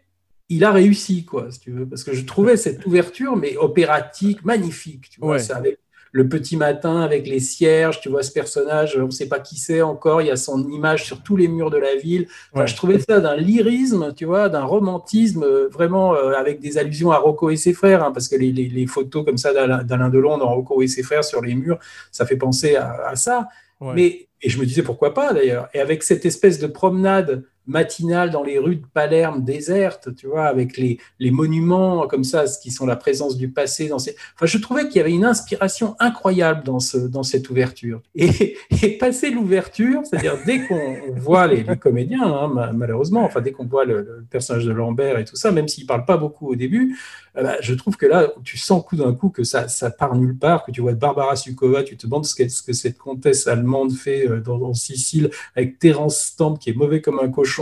[0.50, 4.44] il a réussi, quoi, si tu veux, parce que je trouvais cette ouverture, mais opératique,
[4.46, 5.40] magnifique, tu vois, Ouais.
[5.40, 5.80] c'est avec
[6.18, 9.58] le petit matin avec les cierges, tu vois ce personnage, on ne sait pas qui
[9.58, 12.28] c'est encore, il y a son image sur tous les murs de la ville.
[12.54, 12.68] Enfin, Ouais.
[12.68, 17.12] Je trouvais ça d'un lyrisme, tu vois, d'un romantisme, euh, vraiment euh, avec des allusions
[17.12, 19.84] à Rocco et ses frères, hein, parce que les, les- les photos comme ça d'Alain
[19.84, 21.80] d'Alain Delon dans Rocco et ses frères sur les murs,
[22.14, 23.50] ça fait penser à, à ça.
[23.82, 23.92] Ouais.
[23.96, 25.68] Mais et je me disais pourquoi pas d'ailleurs.
[25.74, 30.46] Et avec cette espèce de promenade matinale dans les rues de Palerme désertes, tu vois,
[30.46, 33.88] avec les, les monuments comme ça, ce qui sont la présence du passé.
[33.88, 33.98] Dans.
[33.98, 38.02] Enfin, je trouvais qu'il y avait une inspiration incroyable dans, ce, dans cette ouverture.
[38.16, 38.58] Et,
[39.00, 43.86] passer l'ouverture, c'est-à-dire dès qu'on voit les, comédiens, hein, ma- malheureusement, enfin dès qu'on voit
[43.86, 46.98] le, personnage de Lambert et tout ça, même s'il parle pas beaucoup au début,
[47.38, 50.16] euh, bah, je trouve que là, tu sens coup d'un coup que ça, ça part
[50.16, 52.98] nulle part, que tu vois Barbara Sukova, tu te demandes ce que, ce que cette
[52.98, 57.30] comtesse allemande fait euh, dans, en Sicile avec Terence Stamp qui est mauvais comme un
[57.30, 57.55] cochon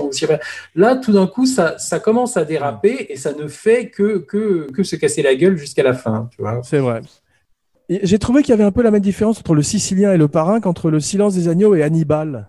[0.75, 4.71] Là, tout d'un coup, ça, ça commence à déraper et ça ne fait que, que,
[4.71, 6.29] que se casser la gueule jusqu'à la fin.
[6.63, 7.01] C'est vrai.
[7.89, 10.27] J'ai trouvé qu'il y avait un peu la même différence entre le Sicilien et le
[10.27, 12.47] Parrain qu'entre le Silence des agneaux et Hannibal.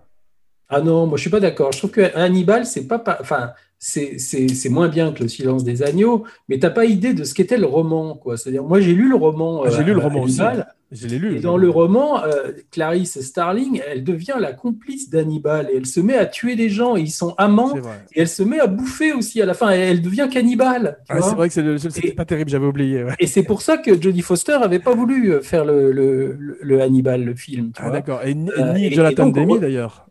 [0.68, 1.72] Ah non, moi je suis pas d'accord.
[1.72, 3.52] Je trouve que Hannibal, c'est pas, pas- enfin,
[3.86, 7.58] c'est, moins bien que le Silence des agneaux, mais t'as pas idée de ce qu'était
[7.58, 8.18] le roman.
[8.36, 9.62] C'est-à-dire, moi j'ai lu le roman.
[9.64, 10.40] Ah, J'ai euh, lu le roman aussi.
[10.40, 11.36] Hannibal, Je l'ai lu.
[11.36, 16.00] Et dans le roman, euh, Clarice Starling, elle devient la complice d'Hannibal et elle se
[16.00, 17.74] met à tuer des gens et ils sont amants
[18.14, 19.70] et elle se met à bouffer aussi à la fin.
[19.74, 20.96] Et elle devient cannibale.
[21.10, 23.04] Ah, c'est vrai que c'était pas terrible, j'avais oublié.
[23.04, 23.12] ouais.
[23.18, 26.58] Et c'est pour ça que Jodie Foster avait pas voulu euh, faire le, le, le-
[26.62, 27.72] le Hannibal, le film.
[27.76, 28.20] tu Ah, d'accord.
[28.24, 30.03] Et, ni- Euh, Jonathan Demi d'ailleurs.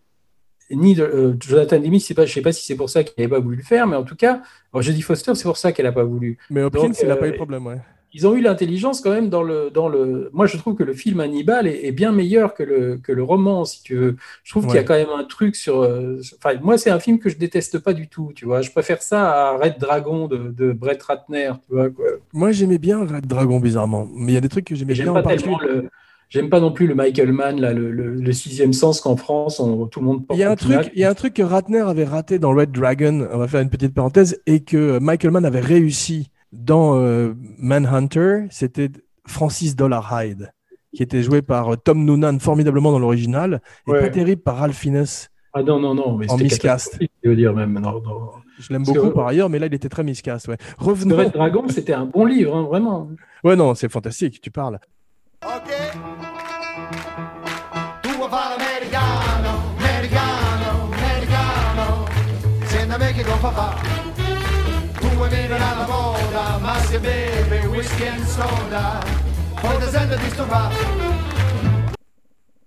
[0.75, 3.39] Ni de, euh, Jonathan Demi, je sais pas si c'est pour ça qu'il n'avait pas
[3.39, 4.41] voulu le faire, mais en tout cas,
[4.73, 6.38] alors, Jodie Foster, c'est pour ça qu'elle a pas voulu.
[6.49, 7.65] Mais Hopkins, Donc, il n'a pas eu de euh, problème.
[7.67, 7.77] Ouais.
[8.15, 10.29] Ils ont eu l'intelligence quand même dans le, dans le.
[10.33, 13.23] Moi, je trouve que le film Hannibal est, est bien meilleur que le, que le
[13.23, 14.15] roman, si tu veux.
[14.43, 15.81] Je trouve qu'il y a quand même un truc sur.
[15.81, 18.62] euh, Enfin, moi, c'est un film que je déteste pas du tout, tu vois.
[18.62, 21.89] Je préfère ça à Red Dragon de, de Brett Ratner, tu vois.
[21.89, 22.05] Quoi.
[22.33, 24.07] Moi, j'aimais bien Red Dragon, bizarrement.
[24.13, 25.57] Mais il y a des trucs que j'aimais bien J'aime en pas particulier.
[25.57, 25.89] tellement le.
[26.34, 29.60] J'aime pas non plus le Michael Mann, là, le, le, le sixième sens qu'en France,
[29.60, 31.34] on- tout le monde porte Il y a un truc, il y a un truc
[31.36, 33.28] que Ratner avait raté dans Red Dragon.
[33.32, 38.46] On va faire une petite parenthèse et que Michael Mann avait réussi dans euh, Manhunter.
[38.50, 38.89] C'était
[39.28, 40.52] Francis Dollarhide,
[40.93, 44.00] qui était joué par euh, Tom Noonan formidablement dans l'original et Ouais.
[44.02, 45.06] pas terrible par Ralph Fiennes.
[45.54, 46.98] Ah non, non, non, mais En miscast.
[47.24, 47.74] je veux dire même.
[47.80, 48.30] Non, non.
[48.60, 50.48] Je l'aime que- beaucoup par ailleurs, mais là il était très miscast.
[50.48, 50.58] Ouais.
[50.80, 51.15] Revenons.
[51.17, 53.10] Red Dragon, c'était un bon livre, hein, vraiment.
[53.43, 54.41] Ouais, non, c'est fantastique.
[54.41, 54.80] Tu parles.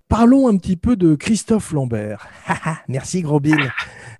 [0.07, 2.27] Parlons un petit peu de Christophe Lambert.
[2.87, 3.71] Merci, gros Bill.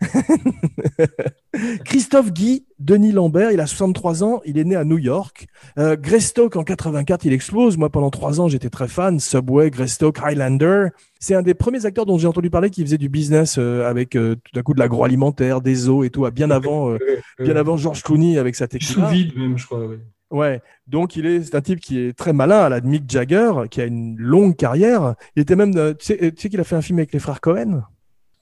[1.85, 5.47] Christophe Guy, Denis Lambert, il a 63 ans, il est né à New York.
[5.77, 7.77] Euh, Greystoke en 84, il explose.
[7.77, 9.19] Moi, pendant trois ans, j'étais très fan.
[9.19, 10.89] Subway, Greystoke, Highlander.
[11.19, 14.15] C'est un des premiers acteurs dont j'ai entendu parler qui faisait du business euh, avec
[14.15, 16.95] euh, tout d'un coup de l'agroalimentaire, des eaux et tout, à bien avant,
[17.39, 19.09] bien avant George Clooney avec sa Sous tequila.
[19.09, 19.85] vide même, je crois.
[19.87, 19.97] oui.
[20.29, 23.49] Ouais, donc il est, c'est un type qui est très malin à la Mick Jagger,
[23.71, 25.15] qui a une longue carrière.
[25.37, 27.39] Il était même, tu sais, tu sais qu'il a fait un film avec les frères
[27.39, 27.83] Cohen?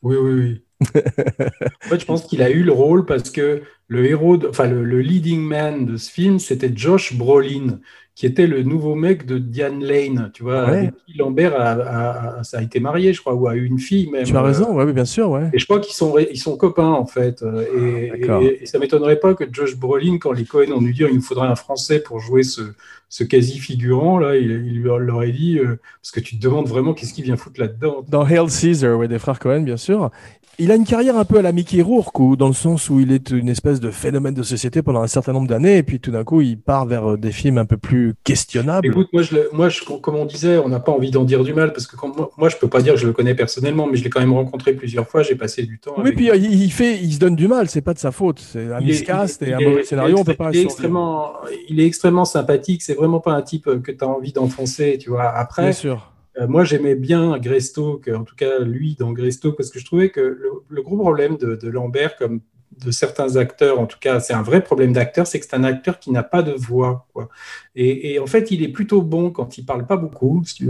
[0.01, 0.64] Oui, oui, oui.
[0.83, 4.67] En fait, je pense qu'il a eu le rôle parce que le héros, de- enfin
[4.67, 7.79] le, le leading man de ce film, c'était Josh Brolin,
[8.15, 10.77] qui était le nouveau mec de Diane Lane, tu vois, Ouais.
[10.77, 13.65] avec qui Lambert a, a- a- ça a été marié, je crois, ou a eu
[13.65, 14.23] une fille même.
[14.23, 15.49] Tu as Euh, raison, ouais, oui, bien sûr, ouais.
[15.53, 17.43] Et je crois qu'ils sont, ils sont copains en fait.
[17.43, 18.41] Euh, Et, D'accord.
[18.41, 21.15] et, et ça m'étonnerait pas que Josh Brolin, quand les Cohen ont dû dire il
[21.15, 22.61] nous faudrait un Français pour jouer ce,
[23.09, 26.93] ce quasi-figurant, là, il, il leur aurait dit, euh, parce que tu te demandes vraiment
[26.93, 28.03] qu'est-ce qu'il vient foutre là-dedans.
[28.07, 30.09] Dans Hail Caesar, ouais, des frères Cohen, bien sûr.
[30.57, 32.99] Il a une carrière un peu à la Mickey Rourke, ou dans le sens où
[33.01, 35.99] il est une espèce de phénomène de société pendant un certain nombre d'années, et puis
[35.99, 38.87] tout d'un coup, il part vers euh, des films un peu plus questionnables.
[38.87, 41.53] Écoute, moi, je, moi je, comme on disait, on n'a pas envie d'en dire du
[41.53, 43.85] mal, parce que quand, moi, moi, je peux pas dire que je le connais personnellement,
[43.87, 46.31] mais je l'ai quand même rencontré plusieurs fois, j'ai passé du temps oui, avec puis
[46.31, 48.39] euh, il, il fait, il se donne du mal, c'est pas de sa faute.
[48.39, 51.33] C'est un miscast et un mauvais scénario, on peut pas il est extrêmement,
[51.67, 54.97] il est extrêmement sympathique, c'est vraiment pas un type euh, que tu as envie d'enfoncer,
[54.99, 55.27] tu vois.
[55.27, 56.14] Après, Bien sûr.
[56.39, 60.09] Euh, moi, j'aimais bien Greystoke, en tout cas lui dans Greystoke, parce que je trouvais
[60.09, 62.41] que le, le gros problème de, de Lambert, comme
[62.85, 65.63] de certains acteurs, en tout cas, c'est un vrai problème d'acteur, c'est que c'est un
[65.63, 67.07] acteur qui n'a pas de voix.
[67.13, 67.29] Quoi.
[67.73, 70.65] Et, et en fait, il est plutôt bon quand il parle pas beaucoup, si.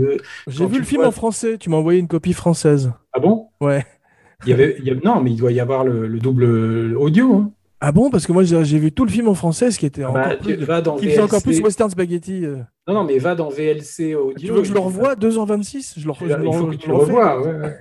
[0.46, 1.58] J'ai vu le film vois- en français.
[1.58, 2.92] Tu m'as envoyé une copie française.
[3.12, 3.48] Ah bon?
[3.60, 3.84] Ouais.
[4.44, 6.94] il y avait, il y a- Non, mais il doit y avoir le, le double
[6.96, 7.34] audio.
[7.34, 7.52] hein.
[7.80, 10.02] Ah bon Parce que moi, j'ai vu tout le film en français, ce qui était
[10.02, 11.44] Ah encore bah, plus, dans qui faisait encore VLC.
[11.58, 12.44] plus western spaghetti.
[12.44, 12.56] euh.
[12.88, 14.34] Non, non, mais va dans VLC audio.
[14.38, 16.70] Tu veux que je le revoie 2h26 Je le, re- Il je le faut re-
[16.70, 17.40] que tu le revois.
[17.42, 17.76] ouais, ouais.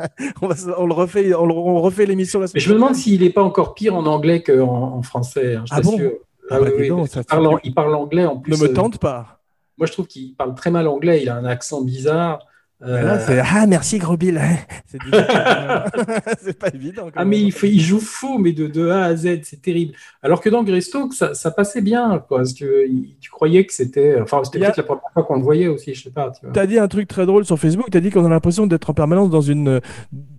[0.42, 0.54] on, va
[0.86, 3.30] le refait, on, le- on refait l'émission la Mais semaine je me demande s'il n'est
[3.30, 5.56] pas encore pire en anglais qu'en en français.
[5.56, 5.98] hein, je Ah bon?
[6.00, 8.52] Ah Ah bah, oui, ça parle, en- il parle anglais en plus.
[8.52, 9.40] Ne me euh, tente pas.
[9.78, 11.22] Moi, je trouve qu'il parle très mal anglais.
[11.22, 12.40] Il a un accent bizarre.
[12.82, 14.40] Euh, Là, c'est Ah, merci, gros Bill.
[16.40, 17.08] c'est pas évident.
[17.14, 19.92] Ah, mais il, fait, il joue faux, mais de, de A à Z, c'est terrible.
[20.22, 22.24] Alors que dans Greystoke, ça, ça passait bien.
[22.26, 24.20] Quoi, parce que il- tu croyais que c'était.
[24.20, 26.30] Enfin, c'était a- peut-être la première fois qu'on le voyait aussi, je sais pas.
[26.30, 26.46] Tu.
[26.52, 27.86] T'as dit un truc très drôle sur Facebook.
[27.90, 29.80] T'as dit qu'on a l'impression d'être en permanence dans une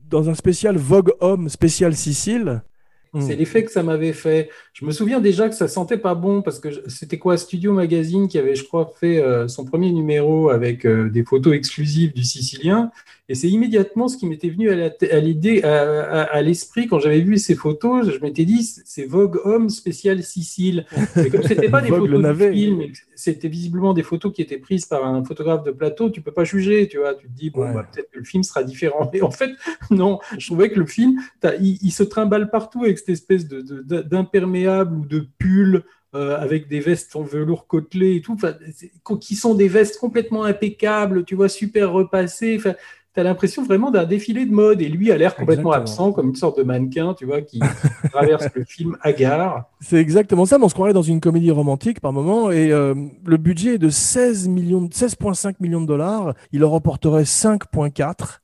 [0.09, 2.63] dans un spécial Vogue Homme spécial Sicile.
[3.19, 4.49] C'est l'effet que ça m'avait fait.
[4.71, 8.29] Je me souviens déjà que ça sentait pas bon parce que c'était quoi Studio Magazine
[8.29, 12.23] qui avait, je crois, fait euh, son premier numéro avec euh, des photos exclusives du
[12.23, 12.89] Sicilien.
[13.31, 17.21] Et c'est immédiatement ce qui m'était venu à l'idée, à, à- à l'esprit quand j'avais
[17.21, 18.09] vu ces photos.
[18.11, 20.85] Je m'étais dit, c'est Vogue Homme spécial Sicile.
[21.15, 22.81] Et comme c'était pas des Vogue photos du film,
[23.15, 26.43] c'était visiblement des photos qui étaient prises par un photographe de plateau, tu peux pas
[26.43, 26.89] juger.
[26.89, 27.73] Tu vois, tu te dis bon, Ouais.
[27.73, 29.09] bah, peut-être que le film sera différent.
[29.13, 29.51] Mais en fait,
[29.91, 30.19] non.
[30.37, 31.21] Je trouvais que le film,
[31.61, 35.83] il, il se trimballe partout avec cette espèce de, de- de- d'imperméable ou de pull
[36.13, 38.35] euh, avec des vestes en velours côtelé et tout,
[39.21, 42.59] qui sont des vestes complètement impeccables, tu vois, super repassées.
[43.13, 46.07] Enfin, T'as l'impression vraiment d'un défilé de mode et lui a l'air complètement Exactement.
[46.07, 47.59] absent, comme une sorte de mannequin, tu vois, qui
[48.11, 49.65] traverse le film hagard.
[49.81, 52.51] C'est exactement ça, mais on se croirait dans une comédie romantique par moment.
[52.51, 52.95] Et euh,
[53.25, 56.33] le budget est de 16 millions, 16,5 millions de dollars.
[56.51, 58.39] Il en remporterait 5,4.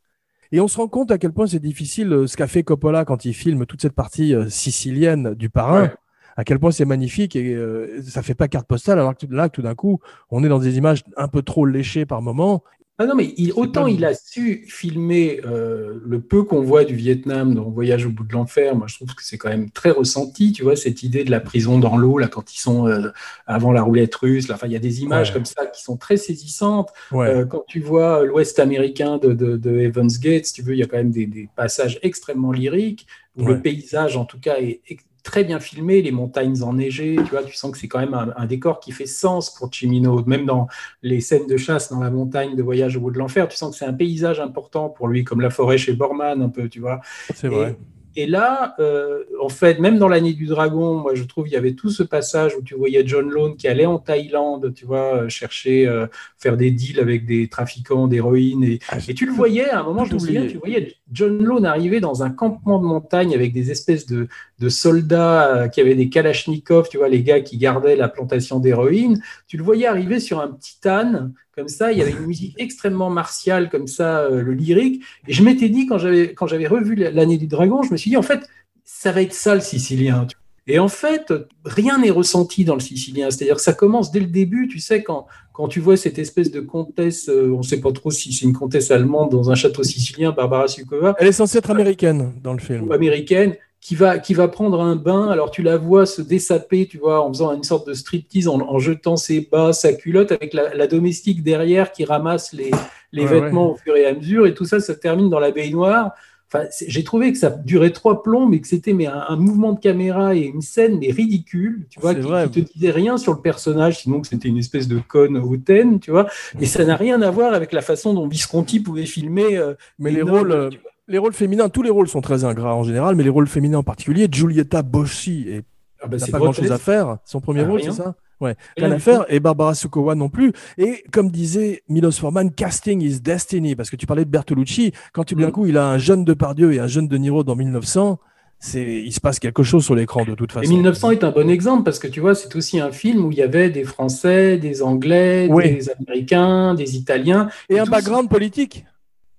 [0.51, 3.05] Et on se rend compte à quel point c'est difficile euh, ce qu'a fait Coppola
[3.05, 5.83] quand il filme toute cette partie euh, sicilienne du parrain.
[5.83, 5.93] Ouais.
[6.39, 8.99] À quel point c'est magnifique et euh, ça fait pas carte postale.
[8.99, 9.99] Alors que là, tout d'un coup,
[10.29, 12.63] on est dans des images un peu trop léchées par moment.
[12.99, 16.95] Ah non, mais il- autant il a su filmer euh, le peu qu'on voit du
[16.95, 19.91] Vietnam dans Voyage au bout de l'enfer, moi je trouve que c'est quand même très
[19.91, 23.09] ressenti, tu vois, cette idée de la prison dans l'eau, là, quand ils sont euh,
[23.45, 25.33] avant la roulette russe, là, enfin, il y a des images Ouais.
[25.35, 26.89] comme ça qui sont très saisissantes.
[27.11, 27.27] Ouais.
[27.27, 30.79] Euh, quand tu vois l'Ouest américain de, de, de Evans Gate, si tu veux, il
[30.79, 33.05] y a quand même des, des passages extrêmement lyriques,
[33.35, 33.53] où Ouais.
[33.53, 34.81] le paysage, en tout cas, est
[35.27, 38.33] très bien filmé, les montagnes enneigées, tu vois, tu sens que c'est quand même un,
[38.37, 40.67] un décor qui fait sens pour Chimino, même dans
[41.03, 43.71] les scènes de chasse dans la montagne de Voyage au bout de l'enfer, tu sens
[43.71, 46.79] que c'est un paysage important pour lui, comme la forêt chez Borman, un peu, tu
[46.79, 47.01] vois.
[47.35, 47.75] c'est vrai.
[48.19, 51.55] Et là, euh, en fait, même dans l'année du dragon, moi je trouve il y
[51.55, 55.25] avait tout ce passage où tu voyais John Lone qui allait en Thaïlande, tu vois,
[55.25, 56.07] euh, chercher, euh,
[56.39, 58.63] faire des deals avec des trafiquants d'héroïne.
[58.63, 61.43] Et, Ah, et tu le voyais, à un moment, je me souviens, tu voyais John
[61.43, 64.27] Lone arriver dans un campement de montagne avec des espèces de,
[64.57, 68.59] de soldats euh, qui avaient des kalachnikovs, tu vois, les gars qui gardaient la plantation
[68.59, 69.21] d'héroïne.
[69.47, 72.53] Tu le voyais arriver sur un petit âne, comme ça, il y avait une musique
[72.59, 75.03] extrêmement martiale, comme ça, euh, le lyrique.
[75.27, 78.11] Et je m'étais dit, quand j'avais, quand j'avais revu l'année du dragon, je me suis
[78.11, 78.47] dit, en fait,
[78.83, 80.27] ça va être ça le sicilien.
[80.67, 81.33] Et en fait,
[81.65, 83.31] rien n'est ressenti dans le sicilien.
[83.31, 86.51] C'est-à-dire que ça commence dès le début, tu sais, quand, quand tu vois cette espèce
[86.51, 89.55] de comtesse, euh, on ne sait pas trop si c'est une comtesse allemande dans un
[89.55, 92.87] château sicilien, Barbara Sukova, Elle est censée être américaine dans le film.
[92.87, 95.29] ou américaine, qui va, qui va prendre un bain.
[95.29, 98.59] Alors tu la vois se dessaper, tu vois, en faisant une sorte de striptease, en,
[98.59, 102.71] en jetant ses bas, sa culotte, avec la, la domestique derrière qui ramasse les,
[103.11, 104.45] les Ouais, vêtements au fur et à mesure.
[104.47, 106.11] Et tout ça, ça termine dans la baignoire.
[106.49, 109.73] Enfin, j'ai trouvé que ça durait trois plombs, mais que c'était mais un, un mouvement
[109.73, 113.33] de caméra et une scène mais ridicule, tu vois, qui, qui te disait rien sur
[113.33, 116.27] le personnage, sinon que c'était une espèce de conne hautaine, tu vois.
[116.61, 119.57] Et ça n'a rien à voir avec la façon dont Visconti pouvait filmer.
[119.57, 120.69] euh, Mais les rôles, euh.
[121.07, 123.79] Les rôles féminins, tous les rôles sont très ingrats en général, mais les rôles féminins
[123.79, 125.61] en particulier, Giulietta Boschi et
[126.01, 127.17] Ah bah, n'a pas grand chose à faire.
[127.25, 128.15] Son premier Ah, rôle, c'est ça?
[128.39, 129.25] Ouais, Rien à faire.
[129.29, 130.51] Et Barbara Sukowa non plus.
[130.77, 133.75] Et comme disait Milos Forman, casting is destiny.
[133.75, 134.91] Parce que tu parlais de Bertolucci.
[135.11, 135.51] Quand tu, d'un Mm.
[135.51, 138.19] coup, il a un jeune Depardieu et un jeune De Niro dans 1900,
[138.59, 140.69] c'est, il se passe quelque chose sur l'écran de toute Et façon.
[140.71, 143.39] 1900 est un bon exemple parce que tu vois, c'est aussi un film où il
[143.39, 145.73] y avait des Français, des Anglais, Oui.
[145.73, 148.85] des Américains, des Italiens Et un background politique.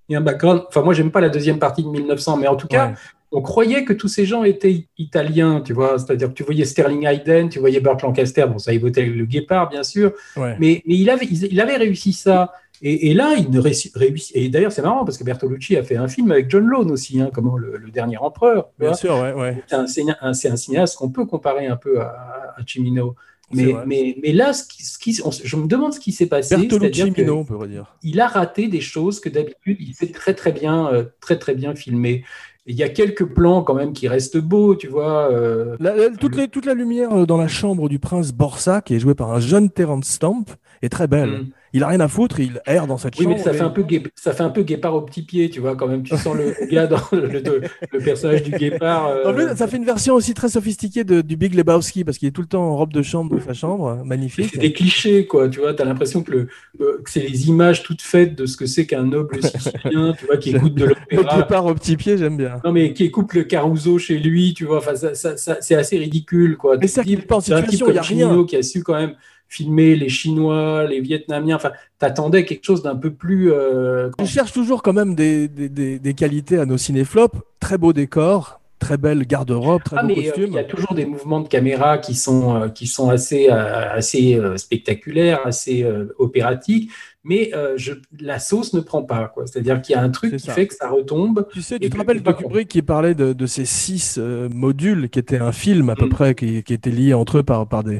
[0.09, 0.63] Et un background.
[0.67, 2.93] Enfin, moi, j'aime pas la deuxième partie de 1900, mais en tout cas, Ouais.
[3.31, 5.99] on croyait que tous ces gens étaient italiens, tu vois.
[5.99, 9.69] C'est-à-dire que tu voyais Sterling Hayden, tu voyais Burt Lancaster, bon, ça évoquait le guépard,
[9.69, 10.55] bien sûr, Ouais.
[10.59, 12.51] mais, mais il, avait, il, il avait réussi ça.
[12.81, 13.93] Et, et là, il ne réussit.
[14.35, 17.19] Et d'ailleurs, c'est marrant parce que Bertolucci a fait un film avec John Lone aussi,
[17.19, 18.69] hein, comment le, le dernier empereur.
[18.79, 19.61] Bien sûr, ouais, ouais.
[19.67, 19.85] c'est un,
[20.21, 23.15] un- un cinéaste qu'on peut comparer un peu à, à Cimino.
[23.51, 26.27] Mais, mais, mais là, ce qui, ce qui- on- je me demande ce qui s'est
[26.27, 26.55] passé.
[26.55, 27.95] Bertolucci Mino, on pourrait dire.
[28.03, 31.55] Il a raté des choses que d'habitude, il sait très très bien, euh, très très
[31.55, 32.23] bien filmer.
[32.65, 35.31] Il y a quelques plans quand même qui restent beaux, tu vois.
[35.31, 38.81] euh, La- la- toute, les- toute la lumière euh, dans la chambre du prince Borsa,
[38.81, 40.45] qui est joué par un jeune Terence Stamp,
[40.81, 41.29] est très belle.
[41.29, 41.47] Mm.
[41.73, 43.37] Il a rien à foutre, il erre dans cette Oui, chambre.
[43.37, 45.51] mais ça et- fait, un peu gué- ça fait un peu guépard au petit pied,
[45.51, 46.01] tu vois, quand même.
[46.01, 47.61] Tu sens le gars dans le, le-
[47.93, 49.07] le personnage du guépard.
[49.07, 52.17] euh, En plus, ça fait une version aussi très sophistiquée de- du Big Lebowski, parce
[52.17, 54.49] qu'il est tout le temps en robe de chambre dans sa chambre, magnifique.
[54.53, 55.47] C'est des clichés, quoi.
[55.47, 56.47] Tu vois, tu as l'impression que, le,
[56.81, 60.25] euh, que c'est les images toutes faites de ce que c'est qu'un noble sicilien, tu
[60.25, 61.37] vois, qui écoute de Le l'opéra.
[61.37, 62.61] départ au petit pied, j'aime bien.
[62.65, 64.77] Non, mais qui écoute le Caruso chez lui, tu vois.
[64.79, 66.77] Enfin, ça, ça- ça- c'est assez ridicule, quoi.
[66.79, 68.43] Mais c'est en c'est un type situation, il y a rien.
[68.45, 69.13] qui a su quand même
[69.49, 71.55] filmer les Chinois, les Vietnamiens.
[71.57, 73.51] Enfin, t'attendais quelque chose d'un peu plus.
[73.51, 77.35] euh, Je cherche toujours quand même des, des, des- des qualités à nos cinéflops.
[77.59, 80.47] Très beau décor, très belle garde-robe, très Ah, beau euh, costume.
[80.47, 83.91] il y a toujours des mouvements de caméra qui sont, euh, qui sont assez, euh,
[83.91, 85.85] assez spectaculaires, assez
[86.17, 86.91] opératiques,
[87.23, 89.33] mais je, la sauce ne prend pas.
[89.45, 90.53] C'est-à-dire qu'il y a un truc qui ça.
[90.53, 91.45] fait que ça retombe.
[91.51, 92.31] Tu sais, tu te rappelles de.
[92.31, 94.17] Kubrick qui parlait de, de ces six
[94.53, 96.09] modules qui étaient un film à peu Mm.
[96.09, 97.99] près, qui, qui étaient liés entre eux par, par des.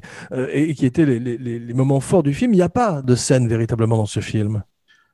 [0.53, 2.53] et qui étaient les, les- les- les moments forts du film.
[2.53, 4.63] Il n'y a pas de scène véritablement dans ce film.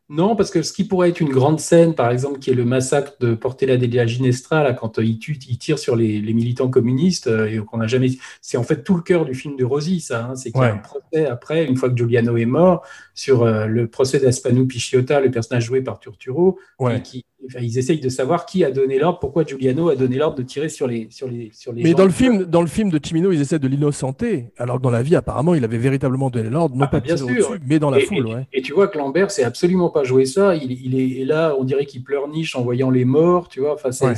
[0.07, 2.63] Non, parce que ce qui pourrait être une grande scène, par exemple, qui est le
[2.63, 6.33] massacre de Portela della Ginestra, là, quand euh, il, tue, il tire sur les, les
[6.33, 8.09] militants communistes, euh, et qu'on n'a jamais.
[8.39, 10.25] C'est en fait tout le cœur du film de Rosy, ça.
[10.25, 10.35] hein.
[10.35, 10.73] c'est qu'il y a Ouais.
[10.73, 12.83] un procès après, une fois que Giuliano est mort,
[13.15, 17.01] sur euh, le procès d'Aspano Pisciotta, le personnage joué par Turturro, Ouais.
[17.01, 20.37] qui, enfin, ils essayent de savoir qui a donné l'ordre, pourquoi Giuliano a donné l'ordre
[20.37, 21.97] de tirer sur les, sur les, sur les Mais gens.
[21.97, 24.89] dans le film, dans le film de Cimino, ils essaient de l'innocenter, alors que dans
[24.91, 27.25] la vie, apparemment, il avait véritablement donné l'ordre, non Ah, pas bien sûr.
[27.27, 28.29] au-dessus, mais dans la et, foule.
[28.29, 28.47] et- ouais.
[28.53, 30.55] et tu vois que Lambert, c'est absolument pas joué ça.
[30.55, 33.73] Il, il est et là, on dirait qu'il pleurniche en voyant les morts, tu vois.
[33.75, 34.13] Enfin, Ouais.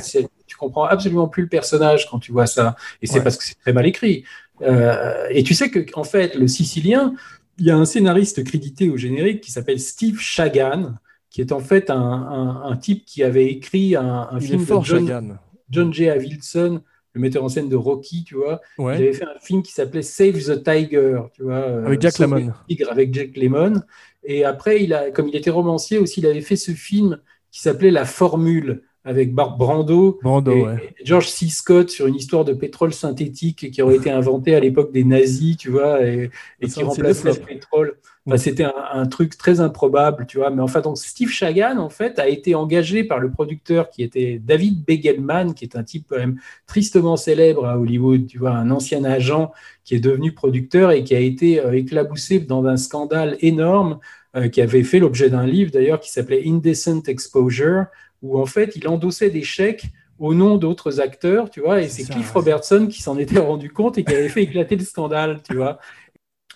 [0.46, 2.76] tu comprends absolument plus le personnage quand tu vois ça.
[3.02, 3.22] Et c'est Ouais.
[3.22, 4.24] parce que c'est très mal écrit.
[4.62, 7.14] Euh, et tu sais que en fait, le Sicilien,
[7.58, 10.94] il y a un scénariste crédité au générique qui s'appelle Steve Shagan,
[11.30, 14.80] qui est en fait un, un- un type qui avait écrit un, Il film fort,
[14.82, 15.38] de John.
[15.70, 16.08] John J.
[16.08, 16.80] Avildsen,
[17.14, 18.60] le metteur en scène de Rocky, tu vois.
[18.78, 18.94] Il Ouais.
[18.96, 21.54] avait fait un film qui s'appelait Save the Tiger, tu vois.
[21.56, 22.52] euh, Avec Jack Lemmon.
[22.68, 23.82] tigre avec Jack Lemmon.
[24.24, 27.18] Et après, il a, comme il était romancier aussi, il avait fait ce film
[27.50, 30.94] qui s'appelait La Formule avec Bart Brando Brando, et, ouais.
[31.00, 31.48] et George C.
[31.48, 35.56] Scott sur une histoire de pétrole synthétique qui aurait été inventée à l'époque des nazis,
[35.56, 36.30] tu vois, et,
[36.62, 37.96] qui remplaçait le pétrole.
[38.26, 38.38] Enfin, Mm.
[38.38, 40.50] C'était un, un truc très improbable, tu vois.
[40.50, 44.40] Mais enfin, donc Steve Shagan, en fait, a été engagé par le producteur qui était
[44.42, 48.70] David Begelman, qui est un type quand même tristement célèbre à Hollywood, tu vois, un
[48.70, 49.52] ancien agent
[49.84, 53.98] qui est devenu producteur et qui a été euh, éclaboussé dans un scandale énorme
[54.36, 57.86] euh, qui avait fait l'objet d'un livre d'ailleurs qui s'appelait Indecent Exposure,
[58.22, 59.86] où en fait il endossait des chèques
[60.18, 62.32] au nom d'autres acteurs, tu vois, et C'est Cliff.
[62.32, 65.78] Robertson qui s'en était rendu compte et qui avait fait éclater le scandale, tu vois.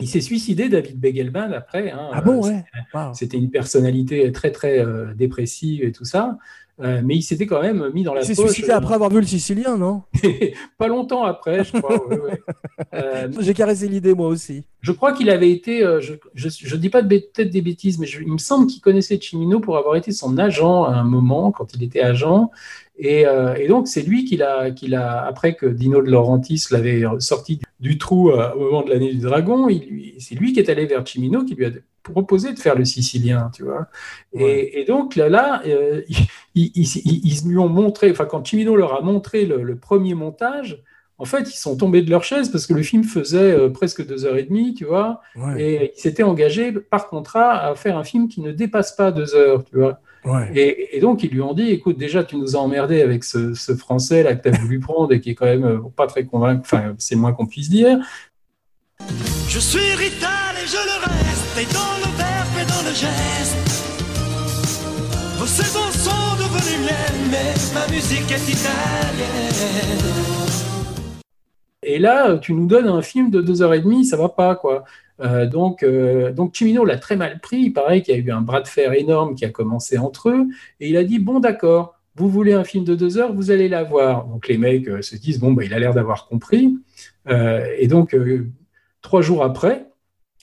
[0.01, 1.91] Il s'est suicidé, David Begelman, après.
[1.91, 2.65] hein, Ah bon, euh, ouais.
[2.95, 3.13] Wow.
[3.15, 6.39] C'était une personnalité très, très euh, dépressive et tout ça.
[6.81, 8.53] Euh, mais il s'était quand même mis dans la Il s'est poche.
[8.53, 10.03] suicidé après avoir vu le Sicilien, non?
[10.79, 12.07] Pas longtemps après, je crois.
[12.09, 12.41] ouais, ouais.
[12.95, 14.65] Euh, J'ai caressé l'idée, moi aussi.
[14.81, 18.21] je crois qu'il avait été, je, je dis pas de peut-être des bêtises, mais je-
[18.21, 21.75] il me semble qu'il connaissait Chimino pour avoir été son agent à un moment quand
[21.75, 22.51] il était agent.
[22.99, 27.57] Et, euh, et donc c'est lui qui l'a, après que Dino de Laurentiis l'avait sorti
[27.57, 29.67] du, du trou euh, au moment de l'année du dragon,
[30.19, 31.71] c'est lui qui est allé vers Chimino qui lui a
[32.03, 33.87] proposé de faire le Sicilien, tu vois.
[34.35, 34.71] Et, Ouais.
[34.81, 36.03] et donc là, là euh,
[36.55, 39.77] ils, ils, ils- ils lui ont montré, enfin quand Chimino leur a montré le, le
[39.77, 40.83] premier montage.
[41.19, 44.25] En fait, ils sont tombés de leur chaise parce que le film faisait presque deux
[44.27, 45.21] heures et demie, tu vois.
[45.37, 45.63] Ouais.
[45.63, 49.35] Et il s'était engagé par contrat à faire un film qui ne dépasse pas deux
[49.37, 50.01] heures, tu vois.
[50.25, 50.51] Ouais.
[50.55, 53.55] Et, et donc, ils lui ont dit, écoute, déjà, tu nous as emmerdé avec ce,
[53.55, 56.07] ce français là que tu as voulu prendre et qui est quand même euh, pas
[56.07, 57.99] très convaincant, enfin, c'est le moins qu'on puisse dire.
[59.49, 63.57] Je suis Rital et je le reste, et dans le verbe et dans le geste.
[65.39, 69.93] Vos saisons sont devenues miennes, mais ma musique est italienne.
[71.83, 74.55] Et là, tu nous donnes un film de deux heures et demie, ça va pas,
[74.55, 74.85] quoi.
[75.21, 77.59] Euh, donc, euh, donc Chimino l'a très mal pris.
[77.59, 80.31] Il paraît qu'il y a eu un bras de fer énorme qui a commencé entre
[80.31, 80.47] eux.
[80.81, 83.69] Et il a dit Bon, d'accord, vous voulez un film de deux heures, vous allez
[83.69, 84.27] l'avoir.
[84.27, 86.77] Donc les mecs euh, se disent Bon, bah, il a l'air d'avoir compris.
[87.29, 88.51] Euh, et donc, euh,
[89.01, 89.87] trois jours après,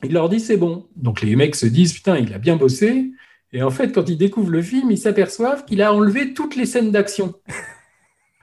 [0.03, 0.87] il leur dit C'est bon.
[0.95, 3.11] Donc les mecs se disent Putain, il a bien bossé.
[3.51, 6.65] Et en fait, quand ils découvrent le film, ils s'aperçoivent qu'il a enlevé toutes les
[6.65, 7.33] scènes d'action.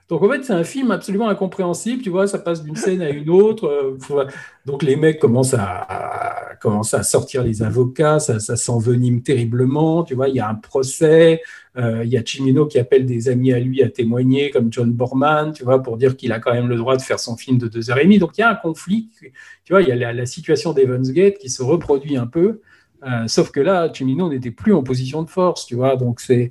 [0.09, 3.11] Donc en fait, c'est un film absolument incompréhensible, tu vois, ça passe d'une scène à
[3.11, 3.67] une autre.
[3.67, 4.25] euh,
[4.65, 6.57] donc les mecs commencent à, à-
[6.93, 11.43] à sortir les avocats, ça, ça s'envenime terriblement, tu vois, il y a un procès,
[11.77, 14.91] euh, il y a Chimino qui appelle des amis à lui à témoigner, comme John
[14.93, 17.59] Borman, tu vois, pour dire qu'il a quand même le droit de faire son film
[17.59, 18.19] de deux heures et demie.
[18.19, 19.11] Donc il y a un conflit,
[19.65, 22.61] tu vois, il y a la, la situation d'Evansgate qui se reproduit un peu.
[23.07, 25.97] Euh, sauf que là, Chimino n'était plus en position de force, tu vois.
[25.97, 26.51] Donc, c'est...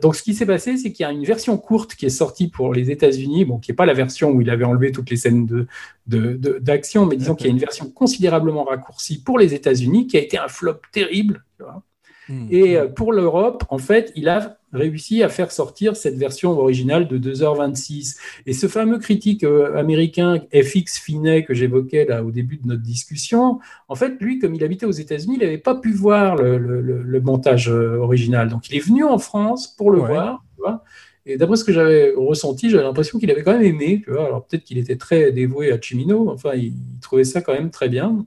[0.00, 2.48] donc ce qui s'est passé, c'est qu'il y a une version courte qui est sortie
[2.48, 5.16] pour les États-Unis, bon, qui n'est pas la version où il avait enlevé toutes les
[5.16, 5.66] scènes de,
[6.06, 10.06] de- de- d'action, mais disons qu'il y a une version considérablement raccourcie pour les États-Unis
[10.06, 11.82] qui a été un flop terrible, tu vois.
[12.28, 12.46] Hmm.
[12.50, 17.06] Et euh, pour l'Europe, en fait, il a réussi à faire sortir cette version originale
[17.08, 18.16] de 2h26.
[18.46, 22.82] Et ce fameux critique euh, américain FX Finet que j'évoquais là au début de notre
[22.82, 23.58] discussion,
[23.88, 26.80] en fait, lui, comme il habitait aux États-Unis, il n'avait pas pu voir le, le-
[26.80, 28.48] le- le montage euh, original.
[28.48, 30.08] Donc, il est venu en France pour le Ouais.
[30.08, 30.44] voir.
[30.56, 30.84] tu vois.
[31.24, 34.02] Et d'après ce que j'avais ressenti, j'avais l'impression qu'il avait quand même aimé.
[34.04, 34.24] Tu vois.
[34.26, 36.28] Alors, peut-être qu'il était très dévoué à Chimino.
[36.30, 38.24] Enfin, il, il trouvait ça quand même très bien.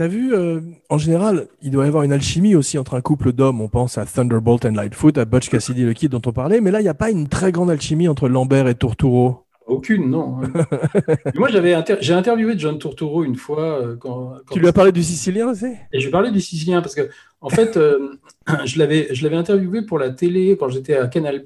[0.00, 3.34] T'as vu, euh, en général, il doit y avoir une alchimie aussi entre un couple
[3.34, 3.60] d'hommes.
[3.60, 6.70] On pense à Thunderbolt and Lightfoot, à Butch Cassidy le Kid dont on parlait, mais
[6.70, 9.42] là, il n'y a pas une très grande alchimie entre Lambert et Torturo.
[9.66, 10.38] Aucune, non.
[11.34, 13.78] Moi, j'avais inter- j'ai interviewé John Turturro une fois.
[13.82, 15.66] euh, quand, quand- Tu lui as parlé du Sicilien aussi?
[15.92, 17.10] Et je lui parlais du Sicilien parce que,
[17.42, 18.14] en fait, euh,
[18.64, 21.44] je l'avais je l'avais interviewé pour la télé quand j'étais à Canal+,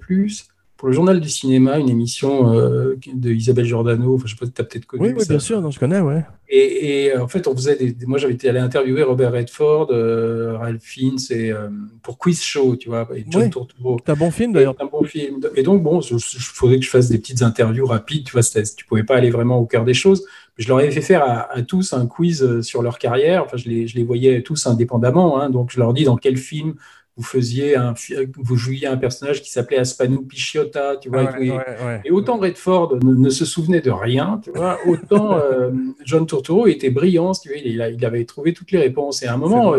[0.76, 4.14] pour le Journal du Cinéma, une émission euh, de Isabelle Giordano.
[4.16, 6.00] Enfin, je sais pas, tu as peut-être connu Oui, oui, bien sûr, non, je connais,
[6.00, 6.24] ouais.
[6.48, 9.32] Et, et, euh, en fait, on faisait des, des- moi, j'avais été allé interviewer Robert
[9.32, 11.68] Redford, euh, Ralph Fiennes, et, euh,
[12.02, 13.50] pour Quiz Show, tu vois, et John Oui.
[13.50, 13.98] Turturro.
[14.04, 14.74] C'est un bon film d'ailleurs.
[14.76, 15.40] C'est un bon film.
[15.54, 18.24] Et donc, bon, il faudrait que je fasse des petites interviews rapides.
[18.24, 20.26] Tu vois, tu pouvais pas aller vraiment au cœur des choses.
[20.58, 23.44] Je leur avais fait faire à, à tous un quiz sur leur carrière.
[23.44, 25.40] Enfin, je les, je les voyais tous indépendamment.
[25.40, 25.50] hein.
[25.50, 26.74] Donc, je leur dis dans quel film
[27.16, 27.94] vous faisiez un,
[28.36, 31.22] vous jouiez un personnage qui s'appelait Aspanou Pichiota, tu vois.
[31.22, 31.42] et tout.
[31.42, 32.00] Et- Ouais, ouais.
[32.04, 35.70] et autant Redford ne, ne se souvenait de rien, tu vois, autant euh,
[36.04, 39.22] John Turturro était brillant, tu vois, il, il avait trouvé toutes les réponses.
[39.22, 39.74] Et à un moment.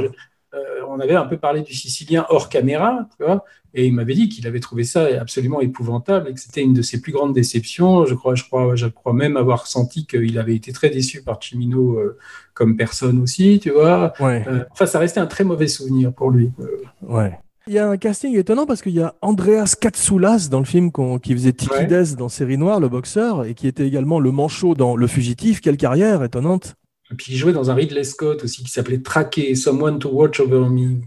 [0.56, 3.44] Euh, on avait un peu parlé du Sicilien hors caméra, tu vois,
[3.74, 6.82] et il m'avait dit qu'il avait trouvé ça absolument épouvantable et que c'était une de
[6.82, 8.06] ses plus grandes déceptions.
[8.06, 11.42] Je crois, je crois, je crois même avoir senti qu'il avait été très déçu par
[11.42, 12.18] Chimino euh,
[12.54, 14.14] comme personne aussi, tu vois.
[14.22, 16.52] Ouais, Euh, enfin, ça restait un très mauvais souvenir pour lui.
[16.62, 17.38] Euh, ouais.
[17.68, 20.92] Il y a un casting étonnant parce qu'il y a Andreas Katsoulas dans le film
[21.22, 21.86] qui faisait Tiki Ouais.
[21.86, 25.62] Dez dans Série Noire, le boxeur, et qui était également le manchot dans Le Fugitif.
[25.62, 26.76] Quelle carrière étonnante.
[27.16, 30.42] Et puis il jouait dans un Ridley Scott aussi qui s'appelait Traqué, Someone to Watch
[30.42, 30.98] Over Me,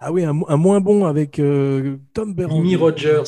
[0.00, 2.76] Ah oui, un, mo- un moins bon avec euh, Tom Berenger.
[2.76, 3.22] Rogers.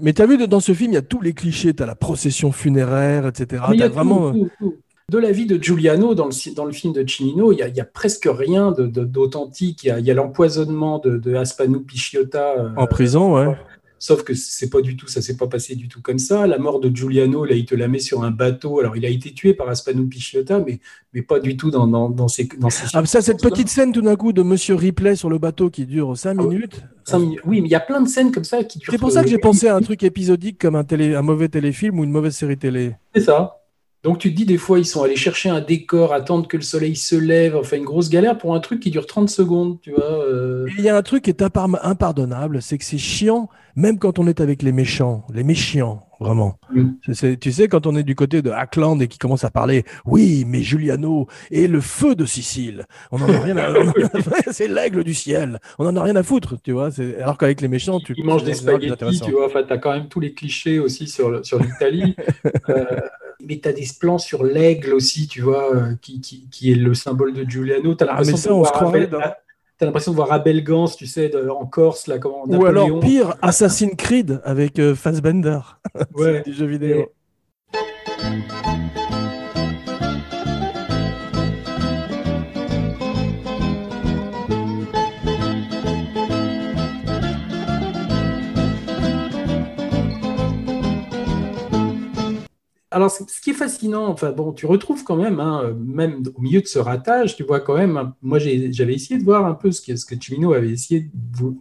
[0.00, 1.74] Mais t'as vu, dans ce film, il y a tous les clichés.
[1.74, 3.62] T'as la procession funéraire, etc.
[3.68, 4.32] Mais il y a T'as vraiment...
[4.32, 4.74] tout, tout, tout.
[5.10, 7.80] De la vie de Giuliano dans le, ci- dans le film de Cimino, il y
[7.80, 9.84] a, presque rien d'authentique.
[9.84, 13.54] il y a, l'empoisonnement de, de Aspanou Pichiota, euh, En prison, ouais.
[14.02, 16.48] Sauf que c'est pas du tout, ça s'est pas passé du tout comme ça.
[16.48, 18.80] La mort de Giuliano, là, il te la met sur un bateau.
[18.80, 20.80] Alors, il a été tué par Aspanou Pichiota, mais,
[21.14, 23.92] mais pas du tout dans, dans, dans ces, dans ces Ah, ça, cette petite scène
[23.92, 26.82] tout d'un coup de Monsieur Ripley sur le bateau qui dure 5 Ah minutes.
[27.04, 27.40] Cinq minutes.
[27.44, 28.90] Oui, mais il y a plein de scènes comme ça qui durent.
[28.90, 31.48] C'est pour ça que j'ai pensé à un truc épisodique comme un, télé, un mauvais
[31.48, 32.96] téléfilm ou une mauvaise série télé.
[33.14, 33.61] C'est ça.
[34.04, 36.62] Donc tu te dis des fois ils sont allés chercher un décor, attendre que le
[36.62, 39.92] soleil se lève, enfin une grosse galère pour un truc qui dure 30 secondes, tu
[39.92, 40.24] vois.
[40.26, 40.66] euh.
[40.76, 44.18] Il y a un truc qui est impar- impardonnable, c'est que c'est chiant, même quand
[44.18, 46.58] on est avec les méchants, les méchiants, vraiment.
[46.74, 46.88] Mm.
[47.40, 50.44] Tu sais, quand on est du côté de Hackland et qui commence à parler, oui,
[50.48, 53.72] mais Giuliano et le feu de Sicile, on en a rien à, a-
[54.52, 56.90] c'est l'aigle du ciel, on en a rien à foutre, tu vois.
[56.90, 59.46] c'est- Alors qu'avec les méchants, tu Ils mangent des spaghettis, tu vois.
[59.46, 62.16] Enfin, t'as quand même tous les clichés aussi sur, le- sur l'Italie.
[62.68, 62.84] Euh,
[63.46, 66.94] mais t'as des plans sur l'aigle aussi, tu vois, euh, qui, qui, qui est le
[66.94, 67.94] symbole de Giuliano.
[67.94, 68.62] T'as Ah, l'impression
[69.86, 73.34] l'impression de voir Abel Gans, tu sais, de- en Corse, là, comment Ou alors pire,
[73.42, 75.58] Assassin's Creed avec euh, Fassbender
[76.14, 76.42] Ouais.
[76.42, 77.06] du jeu vidéo.
[92.92, 96.60] Alors, ce qui est fascinant, enfin bon, tu retrouves quand même, hein, même au milieu
[96.60, 98.12] de ce ratage, tu vois quand même.
[98.22, 101.10] moi, j'avais essayé de voir un peu ce que, ce que Cimino avait essayé,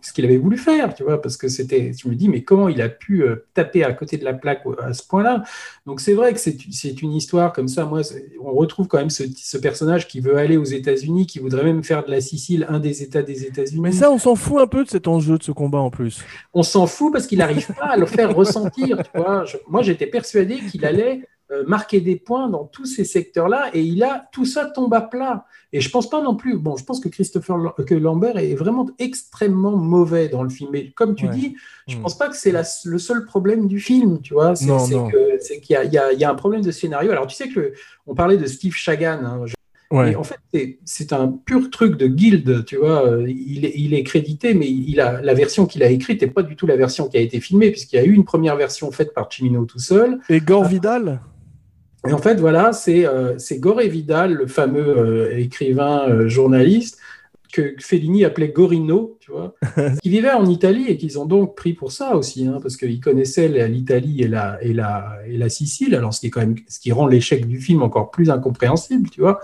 [0.02, 2.70] ce qu'il avait voulu faire, tu vois, parce que c'était, je me dis, mais comment
[2.70, 5.44] il a pu euh, taper à côté de la plaque à ce point-là?
[5.86, 7.86] Donc, c'est vrai que c'est une histoire comme ça.
[7.86, 8.02] Moi,
[8.44, 11.84] on retrouve quand même ce, ce personnage qui veut aller aux États-Unis, qui voudrait même
[11.84, 13.82] faire de la Sicile un des États des États-Unis.
[13.82, 16.22] Mais ça, on s'en fout un peu de cet enjeu de ce combat en plus.
[16.54, 18.98] on s'en fout parce qu'il n'arrive pas à le faire ressentir.
[19.04, 19.46] Tu vois.
[19.46, 21.21] Je- moi, j'étais persuadé qu'il allait
[21.68, 25.46] marquer des points dans tous ces secteurs-là et il a tout ça tombe à plat.
[25.74, 26.58] Et je pense pas non plus.
[26.58, 30.70] Bon, je pense que Christopher que Lambert est vraiment extrêmement mauvais dans le film.
[30.74, 31.32] Mais comme tu Ouais.
[31.36, 31.56] dis,
[31.88, 32.02] je Mm.
[32.02, 32.54] pense pas que c'est
[32.86, 34.20] le seul problème du film.
[34.22, 37.12] Tu vois, c'est qu'il y, a- il y il y a un problème de scénario.
[37.12, 37.74] Alors, tu sais que le-
[38.08, 39.20] on parlait de Steve Chagan.
[39.24, 39.42] hein.
[39.46, 39.54] Je-
[39.96, 40.16] Ouais.
[40.16, 40.38] en fait,
[40.86, 43.06] c'est- un pur truc de guild, tu vois.
[43.08, 46.30] euh, Il est, il est crédité, mais il a, la version qu'il a écrite n'est
[46.30, 48.56] pas du tout la version qui a été filmée, puisqu'il y a eu une première
[48.56, 50.20] version faite par Chimino tout seul.
[50.30, 51.22] Et Gore Vidal?
[52.08, 56.98] Et en fait, voilà, c'est euh, Gore Vidal, le fameux euh, écrivain euh, journaliste.
[57.54, 59.54] que Fellini appelait Gorino, tu vois,
[60.02, 63.02] qui vivait en Italie et qu'ils ont donc pris pour ça aussi, hein, parce qu'ils
[63.02, 66.56] connaissaient l'Italie et la, et, la, et la Sicile, alors ce qui, est quand même,
[66.70, 69.42] ce qui rend l'échec du film encore plus incompréhensible, tu vois.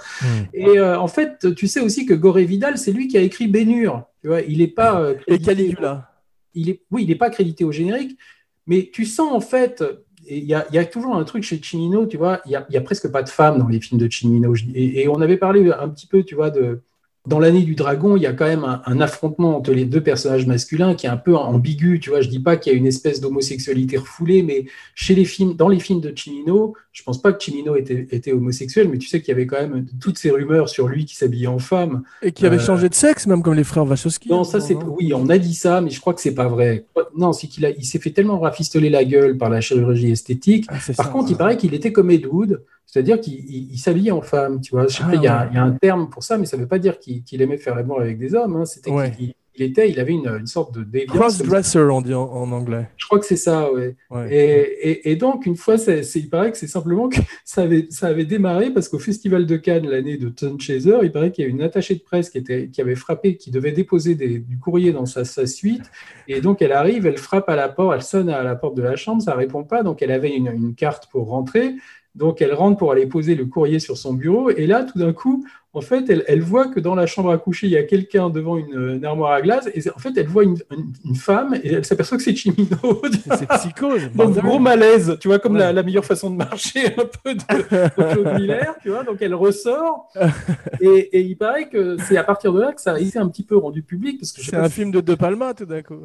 [0.53, 3.47] Et euh, en fait, tu sais aussi que Goré Vidal, c'est lui qui a écrit
[3.49, 5.01] Bénur, tu vois, il n'est pas...
[5.01, 6.11] euh, Et crédité- Caligula.
[6.55, 8.17] il est, oui, il n'est pas crédité au générique,
[8.67, 9.83] mais tu sens en fait,
[10.29, 13.23] il y a, toujours un truc chez Cimino, tu vois, il y a, presque pas
[13.23, 14.09] de femmes dans les films de
[14.73, 16.81] Et, et on avait parlé un petit peu, tu vois, de,
[17.27, 20.01] dans l'année du dragon, il y a quand même un, un affrontement entre les deux
[20.01, 22.21] personnages masculins qui est un peu ambigu, tu vois.
[22.21, 24.65] Je dis pas qu'il y a une espèce d'homosexualité refoulée, mais
[24.95, 28.31] chez les films, dans les films de Cimino, je pense pas que Cimino était, était
[28.31, 31.15] homosexuel, mais tu sais qu'il y avait quand même toutes ces rumeurs sur lui qui
[31.15, 32.03] s'habillait en femme.
[32.21, 34.29] Et qui avait Euh, changé de sexe, même comme les frères Wachowski.
[34.29, 36.85] Non, ça c'est oui, on a dit ça, mais je crois que c'est pas vrai.
[37.15, 40.65] Non, c'est qu'il a, il s'est fait tellement rafistoler la gueule par la chirurgie esthétique.
[40.69, 43.77] Ah, Par ça, contre, il paraît qu'il était comme Ed Wood, c'est-à-dire qu'il il- il
[43.77, 44.87] s'habillait en femme, tu vois.
[44.87, 45.47] Je sais Ah, pas, il y, a, ouais.
[45.51, 47.75] il y a un terme pour ça, mais ça veut pas dire qu'il aimait faire
[47.75, 48.55] l'amour avec des hommes.
[48.55, 48.65] hein.
[48.65, 49.11] C'était Ouais.
[49.11, 50.85] qu'il il était, il avait une, une sorte de.
[51.07, 52.89] Cross-dresser, on dit en, en anglais.
[52.95, 53.95] Je crois que c'est ça, ouais.
[54.11, 54.27] Ouais.
[54.31, 55.77] Et, et- et donc, une fois,
[56.15, 59.57] il paraît que c'est simplement que ça avait, ça avait démarré parce qu'au Festival de
[59.57, 62.37] Cannes, l'année de Ton Chaser, il paraît qu'il y a une attachée de presse qui,
[62.37, 65.89] était, qui avait frappé, qui devait déposer des- du courrier dans sa, sa suite.
[66.27, 68.83] Et donc, elle arrive, elle frappe à la porte, elle sonne à la porte de
[68.83, 69.81] la chambre, ça répond pas.
[69.81, 71.73] Donc, elle avait une, une carte pour rentrer.
[72.17, 74.49] Donc, elle rentre pour aller poser le courrier sur son bureau.
[74.49, 77.37] Et là, tout d'un coup, en fait, elle, elle voit que dans la chambre à
[77.37, 79.69] coucher, il y a quelqu'un devant une, une armoire à glace.
[79.75, 82.75] Et en fait, elle voit une, une- une femme et elle s'aperçoit que c'est Chimino.
[83.37, 84.09] C'est psychose.
[84.15, 85.59] Gros malaise, tu vois, comme Ouais.
[85.59, 89.03] la, la meilleure façon de marcher un peu de, de Claude Miller, tu vois.
[89.03, 90.09] Donc, elle ressort.
[90.81, 90.87] et,
[91.17, 93.43] et il paraît que c'est à partir de là que ça a été un petit
[93.43, 94.21] peu rendu public.
[94.23, 96.01] C'est un film de De Palma, tout d'un coup.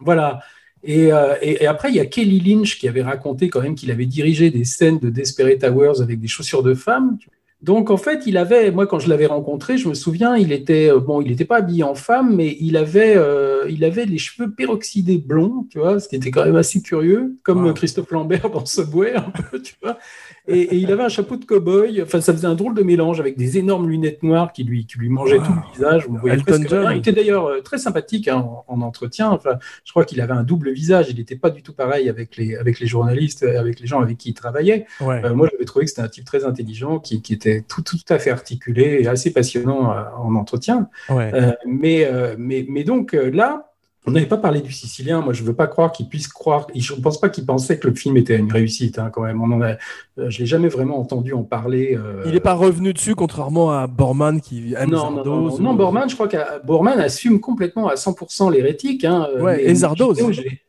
[0.00, 0.40] Voilà.
[0.84, 3.74] Et, euh, et, et après, il y a Kelly Lynch qui avait raconté quand même
[3.74, 7.18] qu'il avait dirigé des scènes de Desperate Hours avec des chaussures de femme.
[7.60, 10.90] Donc, en fait, il avait, moi, quand je l'avais rencontré, je me souviens, il était,
[10.90, 14.18] euh, bon, il n'était pas habillé en femme, mais il avait, euh, il avait les
[14.18, 17.74] cheveux peroxydés blonds, tu vois, ce qui était quand même assez curieux, comme Wow.
[17.74, 19.96] Christophe Lambert dans Subway, un peu, tu vois.
[20.48, 23.20] Et, et il avait un chapeau de cow-boy, enfin, ça faisait un drôle de mélange
[23.20, 25.44] avec des énormes lunettes noires qui lui, qui lui mangeaient Wow.
[25.46, 26.06] tout le visage.
[26.08, 26.80] On voyait Elton presque John.
[26.86, 26.92] rien.
[26.92, 29.30] Il était d'ailleurs euh, très sympathique hein, en, en entretien.
[29.30, 31.06] Enfin, je crois qu'il avait un double visage.
[31.10, 34.00] Il n'était pas du tout pareil avec les, avec les journalistes, euh, avec les gens
[34.00, 34.86] avec qui il travaillait.
[35.00, 35.24] Ouais.
[35.24, 37.96] Euh, moi, j'avais trouvé que c'était un type très intelligent, qui, qui était tout, tout
[38.08, 40.88] à fait articulé et assez passionnant euh, en entretien.
[41.08, 41.30] ouais.
[41.34, 43.71] Euh, mais, euh, mais, mais donc là,
[44.06, 45.20] on n'avait pas parlé du Sicilien.
[45.20, 46.66] Moi, je ne veux pas croire qu'il puisse croire.
[46.74, 49.40] Je ne pense pas qu'il pensait que le film était une réussite, hein, quand même.
[49.40, 49.72] On en a,
[50.18, 51.96] euh, je l'ai jamais vraiment entendu en parler.
[51.96, 55.26] euh, Il n'est pas revenu dessus, contrairement à Borman qui aime non, non, Zardoz.
[55.26, 56.36] non, non, non, Borman, je crois que
[56.66, 59.04] Borman assume complètement à 100% l'hérétique.
[59.04, 60.18] Hein, Ouais, mais- et Zardoz.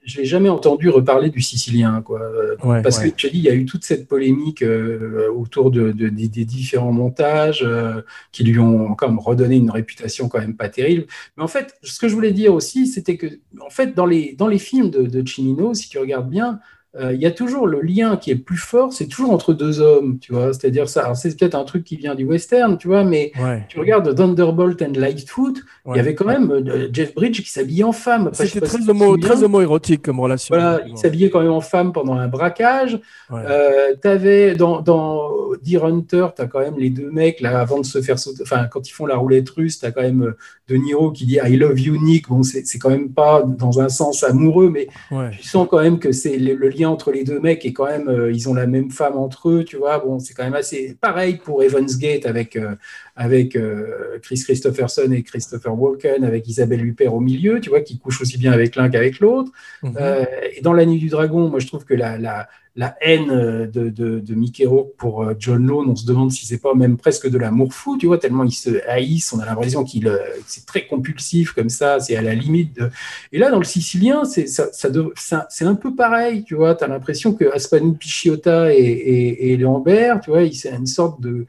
[0.06, 2.20] Je l'ai- jamais entendu reparler du Sicilien, quoi.
[2.64, 3.12] Ouais, Parce ouais.
[3.12, 6.28] que te dis, il y a eu toute cette polémique euh, autour de, de- des,
[6.28, 8.02] des différents montages euh,
[8.32, 11.06] qui lui ont comme redonné une réputation quand même pas terrible.
[11.38, 13.28] Mais en fait, ce que je voulais dire aussi, c'était que,
[13.62, 16.60] en fait, dans les, dans les films de, de Cimino, si tu regardes bien,
[17.00, 20.20] il y a toujours le lien qui est plus fort, c'est toujours entre deux hommes,
[20.20, 20.54] tu vois.
[20.54, 23.66] C'est-à-dire ça, c'est peut-être un truc qui vient du western, tu vois, mais Ouais.
[23.68, 27.84] tu regardes Thunderbolt and Lightfoot, il y avait quand même euh, Jeff Bridge qui s'habillait
[27.84, 28.30] en femme.
[28.34, 30.56] C'était si très, homo, très homo-érotique comme relation.
[30.56, 33.00] Voilà, il s'habillait quand même en femme pendant un braquage.
[33.32, 33.42] Ouais.
[33.44, 35.32] Euh, t'avais dans, dans
[35.64, 38.44] Deer Hunter, tu as quand même les deux mecs là avant de se faire sauter.
[38.44, 40.38] Enfin, quand ils font la roulette russe, tu as quand même euh,
[40.68, 42.30] De Niro qui dit I love you Nick.
[42.30, 44.88] Bon, c'est c'est quand même pas dans un sens amoureux, mais
[45.32, 47.86] tu sens quand même que c'est le, le lien entre les deux mecs et quand
[47.86, 50.00] même euh, ils ont la même femme entre eux, tu vois.
[50.00, 52.76] Bon, c'est quand même assez pareil pour Evans Gate avec euh,
[53.16, 58.00] avec euh, Chris Christopherson et Christopher Walken, avec Isabelle Huppert au milieu, tu vois, qui
[58.00, 59.52] couche aussi bien avec l'un qu'avec l'autre.
[59.84, 59.98] Mhm.
[60.00, 63.30] Euh, et dans La Nuit du Dragon, moi je trouve que la, la, la haine
[63.30, 66.74] euh, de, de, de Mickey Rourke pour John Lone, on se demande si c'est pas
[66.74, 70.06] même presque de l'amour fou, tu vois, tellement ils se haïssent, on a l'impression qu'il
[70.06, 72.76] que c'est très compulsif comme ça, c'est à la limite.
[72.78, 72.90] De...
[73.32, 76.88] Et là, dans le Sicilien, c'est ça, ça, un peu pareil, tu vois, tu as
[76.88, 81.46] l'impression que Aspano Pisciotta et, et, et Lambert, tu vois, c'est une sorte de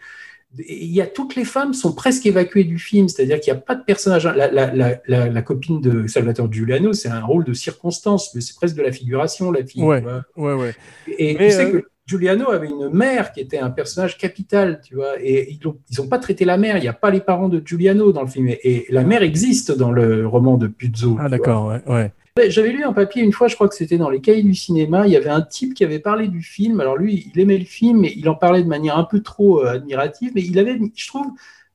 [0.58, 3.60] il y a toutes les femmes sont presque évacuées du film, c'est-à-dire qu'il n'y a
[3.60, 4.24] pas de personnage.
[4.24, 8.40] La, la, la, la, la copine de Salvatore Giuliano, c'est un rôle de circonstance, mais
[8.40, 9.82] c'est presque de la figuration, la fille.
[9.82, 10.02] Ouais.
[10.36, 10.74] Ouais, ouais.
[11.18, 14.80] Et Mais, tu sais euh, que Giuliano avait une mère qui était un personnage capital,
[14.86, 16.76] tu vois, et ils n'ont ils ont pas traité la mère.
[16.76, 19.22] Il n'y a pas les parents de Giuliano dans le film, et, et la mère
[19.22, 21.16] existe dans le roman de Puzo.
[21.18, 21.82] Ah, d'accord, ouais.
[21.92, 22.12] ouais.
[22.48, 25.06] J'avais lu un papier une fois, je crois que c'était dans les cahiers du cinéma.
[25.06, 26.80] Il y avait un type qui avait parlé du film.
[26.80, 29.64] Alors lui, il aimait le film, mais il en parlait de manière un peu trop
[29.64, 30.32] euh, admirative.
[30.34, 31.28] Mais il avait, je trouve,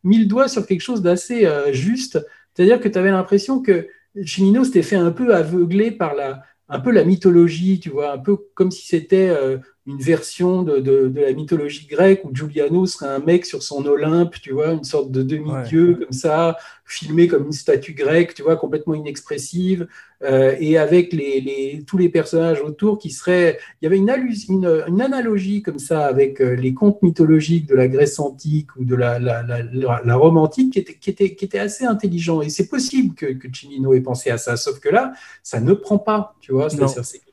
[0.03, 2.19] mis le doigt sur quelque chose d'assez euh, juste.
[2.53, 3.87] C'est-à-dire que tu avais l'impression que
[4.25, 8.17] Cimino s'était fait un peu aveugler par la, un peu la mythologie, tu vois, un
[8.17, 12.85] peu comme si c'était euh, une version de, de- de la mythologie grecque où Giuliano
[12.85, 17.27] serait un mec sur son Olympe, tu vois, une sorte de demi-dieu comme ça, filmé
[17.27, 19.87] comme une statue grecque, tu vois, complètement inexpressive,
[20.23, 23.57] euh, et avec les, les- tous les personnages autour qui seraient.
[23.81, 24.09] Il y avait une,
[24.49, 28.83] une, une analogie comme ça avec euh, les contes mythologiques de la Grèce antique ou
[28.85, 29.63] de la, la, la,
[30.03, 32.41] la- Rome antique qui était, qui, était, qui était assez intelligent.
[32.41, 35.73] Et c'est possible que, que Cimino ait pensé à ça, sauf que là, ça ne
[35.73, 36.77] prend pas, tu vois, c'est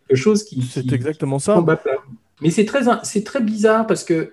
[0.09, 0.63] quelque chose qui.
[0.63, 1.55] C'est exactement qui ça.
[1.55, 1.97] tombe à plat.
[2.43, 4.31] Mais c'est très, c'est très bizarre parce que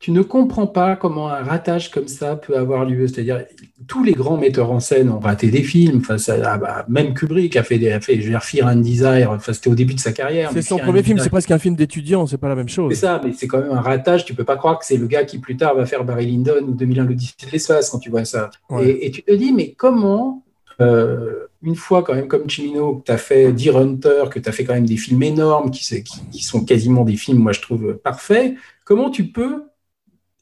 [0.00, 3.08] tu ne comprends pas comment un ratage comme ça peut avoir lieu.
[3.08, 3.44] C'est-à-dire,
[3.88, 5.98] tous les grands metteurs en scène ont raté des films.
[5.98, 8.76] Enfin, ça, bah, même Kubrick a fait, des, a fait je veux dire, Fear and
[8.76, 9.32] Desire.
[9.32, 10.50] Enfin, c'était au début de sa carrière.
[10.52, 12.94] C'est son premier film, c'est presque un film d'étudiant, c'est pas la même c'est chose.
[12.94, 14.24] ça, mais c'est quand même un ratage.
[14.24, 16.62] Tu peux pas croire que c'est le gars qui plus tard va faire Barry Lyndon
[16.68, 18.50] ou 2001 l'Odyssée de l'espace quand tu vois ça.
[18.70, 18.88] Ouais.
[18.88, 20.44] Et, et tu te dis, mais comment,
[20.80, 24.48] euh, une fois quand même comme Chimino, que tu as fait Deer Hunter, que tu
[24.48, 27.38] as fait quand même des films énormes qui, c'est- qui, qui sont quasiment des films,
[27.38, 28.54] moi je trouve, parfaits,
[28.84, 29.64] comment tu peux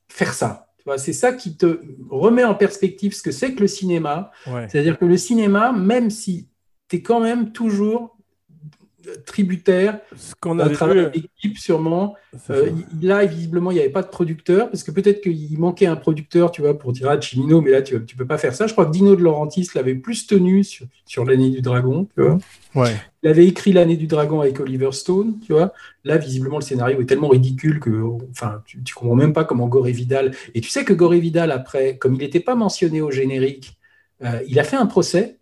[0.08, 0.68] faire ça?
[0.98, 4.30] C'est ça qui te remet en perspective ce que c'est que le cinéma.
[4.46, 4.68] Ouais.
[4.68, 6.48] C'est-à-dire que le cinéma, même si
[6.88, 8.15] tu es quand même toujours
[9.24, 12.14] tributaire Ce qu'on avait travail d'équipe sûrement,
[12.50, 12.70] euh,
[13.02, 16.50] là, visiblement, il n'y avait pas de producteur, parce que peut-être qu'il manquait un producteur,
[16.50, 18.66] tu vois, pour dire à Chimino, mais là, tu ne peux pas faire ça.
[18.66, 22.22] Je crois que Dino de Laurentiis l'avait plus tenu sur, sur l'année du dragon, tu
[22.22, 22.38] vois.
[22.74, 22.94] Ouais.
[23.22, 25.72] Il avait écrit l'année du dragon avec Oliver Stone, tu vois.
[26.04, 29.66] Là, visiblement, le scénario est tellement ridicule que, enfin, tu, tu comprends même pas comment
[29.66, 30.32] Goré Vidal.
[30.54, 33.78] Et tu sais que Goré Vidal, après, comme il n'était pas mentionné au générique,
[34.24, 35.38] euh, il a fait un procès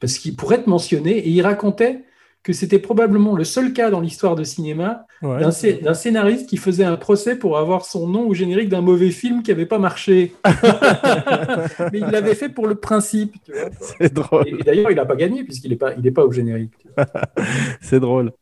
[0.00, 2.04] parce qu'il pourrait être mentionné et il racontait
[2.44, 5.40] que c'était probablement le seul cas dans l'histoire de cinéma Ouais.
[5.40, 8.82] d'un scé- d'un scénariste qui faisait un procès pour avoir son nom au générique d'un
[8.82, 10.34] mauvais film qui n'avait pas marché.
[11.92, 13.34] Mais il l'avait fait pour le principe.
[13.80, 14.46] C'est drôle.
[14.48, 16.72] Et, et d'ailleurs, il n'a pas gagné puisqu'il n'est pas, il est pas au générique.
[17.80, 18.32] C'est drôle.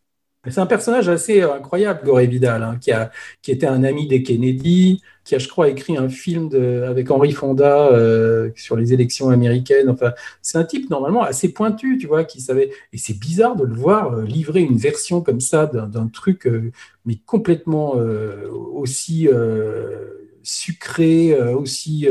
[0.48, 3.12] C'est un personnage assez euh, incroyable, Goré Vidal, hein, qui, a,
[3.42, 7.12] qui était un ami des Kennedy, qui a, je crois, écrit un film de, avec
[7.12, 9.88] Henry Fonda euh, sur les élections américaines.
[9.88, 12.70] Enfin, c'est un type normalement assez pointu, tu vois, qui savait.
[12.92, 16.72] Et c'est bizarre de le voir euh, livrer une version comme ça d'un truc, euh,
[17.06, 17.94] mais complètement
[18.74, 19.28] aussi
[20.42, 22.08] sucré, aussi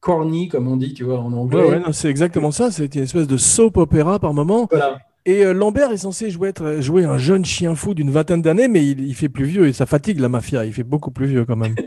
[0.00, 1.62] corny, comme on dit, tu vois, en anglais.
[1.62, 2.70] Ouais, ouais, non, c'est exactement ça.
[2.70, 4.68] C'était une espèce de soap opéra par moment.
[4.70, 4.98] Voilà.
[5.26, 8.68] Et euh, Lambert est censé jouer, être- jouer un jeune chien fou d'une vingtaine d'années,
[8.68, 10.64] mais il, il fait plus vieux et ça fatigue la mafia.
[10.66, 11.74] Il fait beaucoup plus vieux quand même.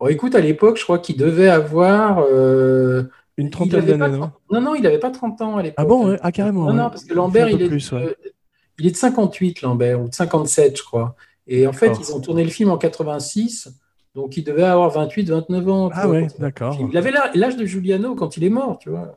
[0.00, 2.24] Bon, écoute, à l'époque, je crois qu'il devait avoir.
[2.28, 3.04] euh,
[3.36, 4.18] Une trentaine d'années, non?
[4.18, 5.76] 30 Non, non, il n'avait pas 30 ans à l'époque.
[5.78, 6.62] Ah bon ouais Ah carrément.
[6.62, 6.74] Non, ouais.
[6.74, 8.02] non, parce que Lambert, il est, plus, ouais.
[8.02, 8.14] euh,
[8.80, 11.14] il est de 58, Lambert, ou de 57, je crois.
[11.46, 13.72] Et en fait, ils ont tourné le film en 86,
[14.16, 15.90] donc il devait avoir 28, 29 ans.
[15.92, 16.76] Ah vois, ouais, d'accord.
[16.90, 19.16] Il avait l'âge de Giuliano quand il est mort, tu vois.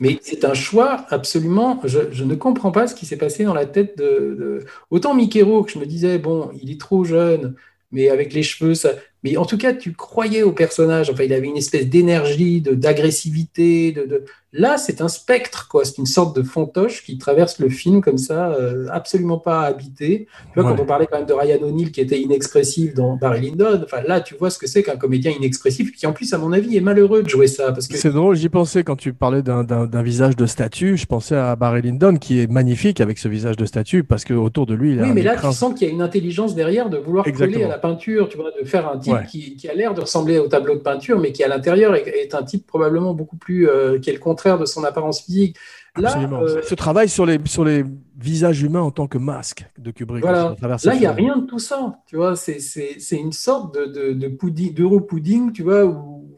[0.00, 1.80] Mais c'est un choix absolument.
[1.84, 4.64] Je, ne comprends pas ce qui s'est passé dans la tête de.
[4.90, 7.54] Autant Mikero, que je me disais, bon, il est trop jeune,
[7.92, 8.90] mais avec les cheveux, ça.
[9.22, 11.10] Mais en tout cas, tu croyais au personnage.
[11.10, 13.92] Enfin, il avait une espèce d'énergie, d'agressivité.
[13.92, 14.24] De-
[14.56, 15.84] Là, c'est un spectre, quoi.
[15.84, 20.28] C'est une sorte de fantoche qui traverse le film comme ça, euh, absolument pas habité.
[20.52, 20.76] Tu vois, Ouais.
[20.76, 24.02] quand on parlait quand même de Ryan O'Neill qui était inexpressif dans Barry Lyndon, enfin,
[24.06, 26.76] là, tu vois ce que c'est qu'un comédien inexpressif qui, en plus, à mon avis,
[26.76, 27.72] est malheureux de jouer ça.
[27.72, 29.64] Parce que C'est drôle, j'y pensais quand tu parlais d'un-
[30.02, 30.96] visage de statue.
[30.96, 34.34] Je pensais à Barry Lyndon qui est magnifique avec ce visage de statue parce que
[34.34, 36.54] autour de lui, il a Oui, mais là, tu sens qu'il y a une intelligence
[36.54, 37.64] derrière de vouloir coller Exactement.
[37.64, 39.26] à la peinture, tu vois, de faire un type Ouais.
[39.28, 42.06] qui, qui a l'air de ressembler au tableau de peinture, mais qui à l'intérieur est,
[42.06, 45.56] est un type probablement beaucoup plus, euh, le contraire de son apparence physique.
[45.96, 46.42] Là, Absolument.
[46.42, 47.84] euh, Ce travail sur les, sur les
[48.18, 50.22] visages humains en tant que masque de Kubrick.
[50.22, 50.54] Voilà.
[50.60, 53.74] là, il n'y a rien de tout ça, tu vois, c'est c'est- c'est une sorte
[53.74, 56.28] de, de, de pudding, d'euro-pudding, tu vois, où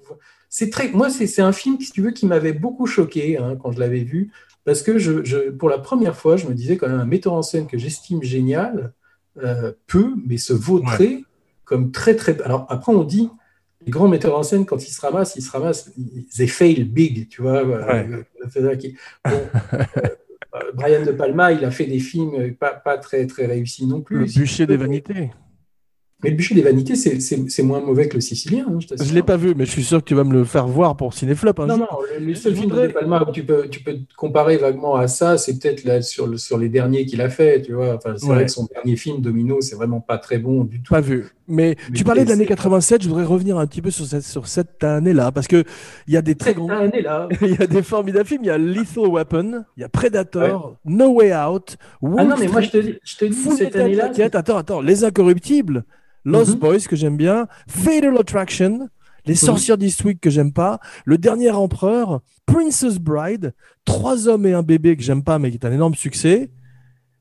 [0.50, 3.57] c'est très, moi, c'est c'est un film, si tu veux, qui m'avait beaucoup choqué hein,
[3.61, 4.30] quand je l'avais vu,
[4.64, 7.32] parce que je, je- pour la première fois, je me disais quand même un metteur
[7.32, 8.92] en scène que j'estime génial
[9.42, 11.24] euh, peut, mais se vautrer
[11.64, 12.40] comme très très.
[12.42, 13.28] Alors après, on dit
[13.87, 16.84] les grands metteurs en scène quand ils se ramassent, ils se ramassent, ils- they fail
[16.84, 17.62] big, tu vois.
[17.64, 18.07] Ouais.
[18.11, 18.22] euh,
[19.24, 23.87] bon, euh, Brian De Palma, il a fait des films pas, pas très très réussis
[23.87, 24.18] non plus.
[24.18, 25.30] Le bûcher des vanités.
[26.24, 28.64] Mais le bûcher des vanités, c'est- moins mauvais que le sicilien.
[28.70, 29.04] hein, je.
[29.04, 30.96] Je l'ai pas vu, mais je suis sûr que tu vas me le faire voir
[30.96, 31.52] pour Cinéflop.
[31.60, 31.86] un Non, non,
[32.18, 34.56] le, le seul Je film voudrais- de Palma où tu peux, tu peux te comparer
[34.56, 37.74] vaguement à ça, c'est peut-être là sur, le- sur les derniers qu'il a fait, tu
[37.74, 37.94] vois.
[37.96, 38.34] Enfin, c'est Ouais.
[38.34, 40.90] vrai que son dernier film, Domino, c'est vraiment pas très bon du tout.
[40.94, 41.26] Pas vu.
[41.48, 44.22] Mais, Mais tu parlais de l'année 87, je voudrais revenir un petit peu sur cette,
[44.24, 45.64] sur cette année-là, parce que
[46.08, 46.70] il y a des très Cette grands.
[46.70, 47.28] année-là.
[47.42, 48.40] Il y a des formidables films.
[48.42, 52.36] Il y a Lethal Weapon, il y a Predator, No Way Out, Ah Wall non,
[52.40, 55.84] mais moi, je te, dis- je te dis, Full cette année-là, attends, attends, Les Incorruptibles,
[56.26, 56.58] Lost Mhm.
[56.58, 58.88] Boys que j'aime bien, Fatal Attraction,
[59.26, 63.54] Les Sorcières d'Eastwick que j'aime pas, Le Dernier Empereur, Princess Bride,
[63.84, 66.50] Trois hommes et un bébé que j'aime pas mais qui est un énorme succès,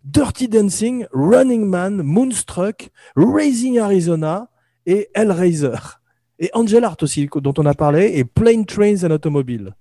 [0.03, 4.49] Dirty Dancing, Running Man, Moonstruck, Raising Arizona
[4.85, 5.77] et Hellraiser.
[6.37, 9.73] Et Angel Art aussi, dont on a parlé, et Plane Trains and Automobiles.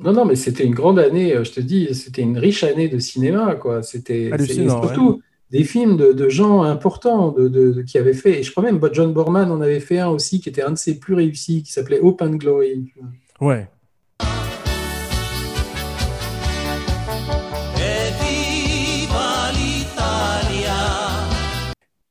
[0.00, 2.88] Non, non, mais c'était une grande année, euh, je te dis, c'était une riche année
[2.88, 3.82] de cinéma, quoi.
[3.82, 4.30] C'était
[4.68, 5.20] surtout
[5.52, 8.64] des films de, de gens importants de, de- de- qui avaient fait, et je crois
[8.64, 11.62] même John Borman en avait fait un aussi qui était un de ses plus réussis,
[11.62, 12.90] qui s'appelait Hope and Glory.
[13.38, 13.68] Ouais.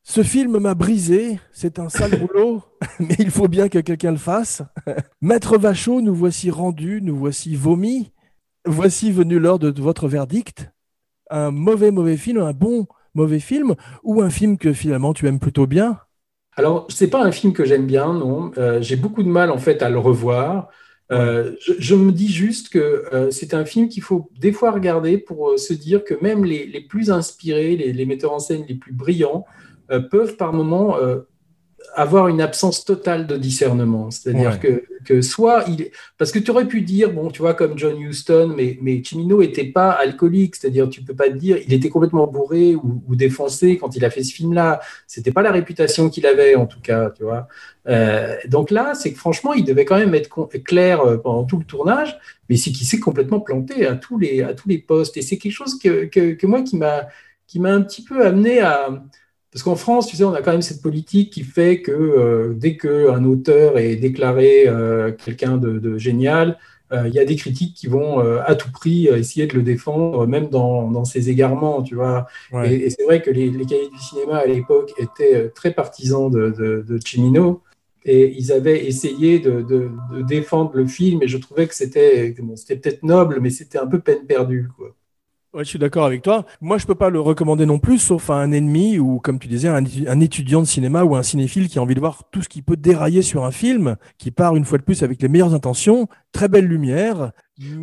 [0.03, 2.61] Ce film m'a brisé, c'est un sale boulot,
[2.99, 4.61] mais il faut bien que quelqu'un le fasse.
[5.21, 8.11] Maître Vachot, nous voici rendus, nous voici vomis.
[8.65, 10.69] Voici venu l'heure de votre verdict.
[11.31, 15.39] Un mauvais, mauvais film, un bon, mauvais film, ou un film que finalement tu aimes
[15.39, 15.99] plutôt bien?
[16.57, 18.51] Alors, c'est pas un film que j'aime bien, non.
[18.57, 20.69] Euh, j'ai beaucoup de mal en fait à le revoir.
[21.11, 24.71] Euh, je, je me dis juste que euh, c'est un film qu'il faut des fois
[24.71, 28.65] regarder pour se dire que même les, les plus inspirés, les, les metteurs en scène
[28.67, 29.45] les plus brillants,
[30.09, 30.95] peuvent par moments
[31.95, 34.11] avoir une absence totale de discernement.
[34.11, 34.59] C'est-à-dire Ouais.
[34.59, 35.89] que, que soit il.
[36.17, 39.41] Parce que tu aurais pu dire, bon, tu vois, comme John Huston, mais, mais Cimino
[39.41, 40.55] n'était pas alcoolique.
[40.55, 44.05] C'est-à-dire, tu peux pas te dire, il était complètement bourré ou, ou défoncé quand il
[44.05, 44.79] a fait ce film-là.
[45.07, 47.47] C'était pas la réputation qu'il avait, en tout cas, tu vois.
[47.87, 51.57] Euh, donc là, c'est que franchement, il devait quand même être clair euh, pendant tout
[51.57, 52.17] le tournage,
[52.49, 55.17] mais c'est qu'il s'est complètement planté à tous les, à tous les postes.
[55.17, 57.07] Et c'est quelque chose que, que, que moi qui m'a
[57.47, 58.89] qui m'a un petit peu amené à.
[59.51, 62.53] Parce qu'en France, tu sais, on a quand même cette politique qui fait que euh,
[62.55, 66.57] dès qu'un auteur est déclaré euh, quelqu'un de, de génial,
[66.93, 69.63] euh, il y a des critiques qui vont euh, à tout prix essayer de le
[69.63, 72.27] défendre, même dans, dans ses égarements, tu vois.
[72.51, 72.73] Ouais.
[72.73, 76.29] Et, et c'est vrai que les, les cahiers du cinéma à l'époque étaient très partisans
[76.29, 77.61] de, de, de Cimino.
[78.03, 82.33] Et ils avaient essayé de, de, de défendre le film, et je trouvais que c'était
[82.39, 84.69] bon, c'était peut-être noble, mais c'était un peu peine perdue.
[84.75, 84.95] Quoi.
[85.53, 86.45] Ouais, je suis d'accord avec toi.
[86.61, 89.49] Moi, je peux pas le recommander non plus, sauf à un ennemi ou, comme tu
[89.49, 92.23] disais, un, étu- un étudiant de cinéma ou un cinéphile qui a envie de voir
[92.31, 95.21] tout ce qui peut dérailler sur un film, qui part une fois de plus avec
[95.21, 97.31] les meilleures intentions, très belle lumière.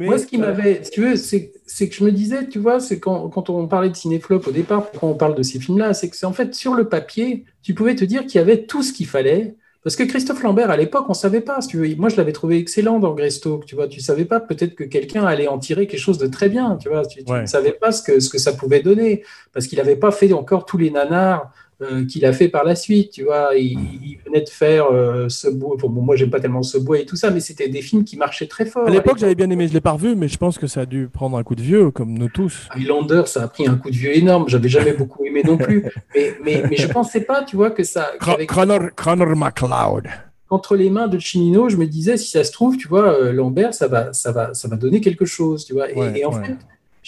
[0.07, 2.81] Moi, ce qui m'avait, si tu veux, c'est c'est que je me disais, tu vois,
[2.81, 5.93] c'est quand, quand on parlait de cinéflop au départ, quand on parle de ces films-là,
[5.93, 8.65] c'est que c'est en fait sur le papier, tu pouvais te dire qu'il y avait
[8.67, 9.57] tout ce qu'il fallait.
[9.85, 11.61] Parce que Christophe Lambert, à l'époque, on savait pas.
[11.61, 11.95] Si tu veux.
[11.97, 13.65] Moi, je l'avais trouvé excellent dans Greystoke.
[13.65, 16.49] Tu vois, tu savais pas peut-être que quelqu'un allait en tirer quelque chose de très
[16.49, 16.77] bien.
[16.77, 17.43] Tu vois, tu, tu Ouais.
[17.43, 19.23] ne savais pas ce que ce que ça pouvait donner
[19.53, 21.51] parce qu'il n'avait pas fait encore tous les nanars
[21.81, 23.13] euh, qu'il a fait par la suite.
[23.13, 25.77] Tu vois, il, il venait de faire euh, Subway.
[25.79, 28.49] Bon, moi, j'aime pas tellement Subway et tout ça, mais c'était des films qui marchaient
[28.49, 28.89] très fort.
[28.89, 30.87] à l'époque, j'avais bien aimé, je l'ai pas revu, mais je pense que ça a
[30.87, 32.69] dû prendre un coup de vieux, comme nous tous.
[32.75, 34.49] Highlander, ça a pris un coup de vieux énorme.
[34.49, 35.85] J'avais jamais beaucoup aimé non plus.
[36.15, 38.11] Mais, mais, mais je pensais pas, tu vois, que ça.
[38.49, 40.09] Connor, Connor McLeod.
[40.51, 43.33] entre les mains de Cimino, je me disais, si ça se trouve, tu vois, euh,
[43.33, 45.91] Lambert, ça va, ça va, ça va donner quelque chose, tu vois.
[45.91, 46.45] Et, en ouais.
[46.45, 46.57] fait,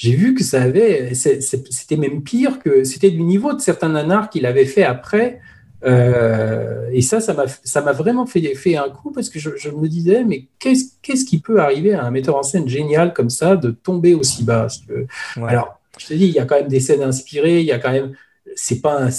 [0.01, 4.31] j'ai vu que ça avait, c'était même pire que c'était du niveau de certains nanars
[4.31, 5.41] qu'il avait fait après.
[5.85, 7.35] Euh, et ça, ça
[7.83, 11.27] m'a, vraiment fait, fait un coup parce que je, je me disais, mais qu'est-ce, qu'est-ce
[11.27, 14.69] qui peut arriver à un metteur en scène génial comme ça de tomber aussi bas?
[15.37, 15.51] Ouais.
[15.51, 17.79] Alors, je te dis, il y a quand même des scènes inspirées, il y a
[17.79, 18.15] quand même,
[18.57, 19.11] c'est pas, un-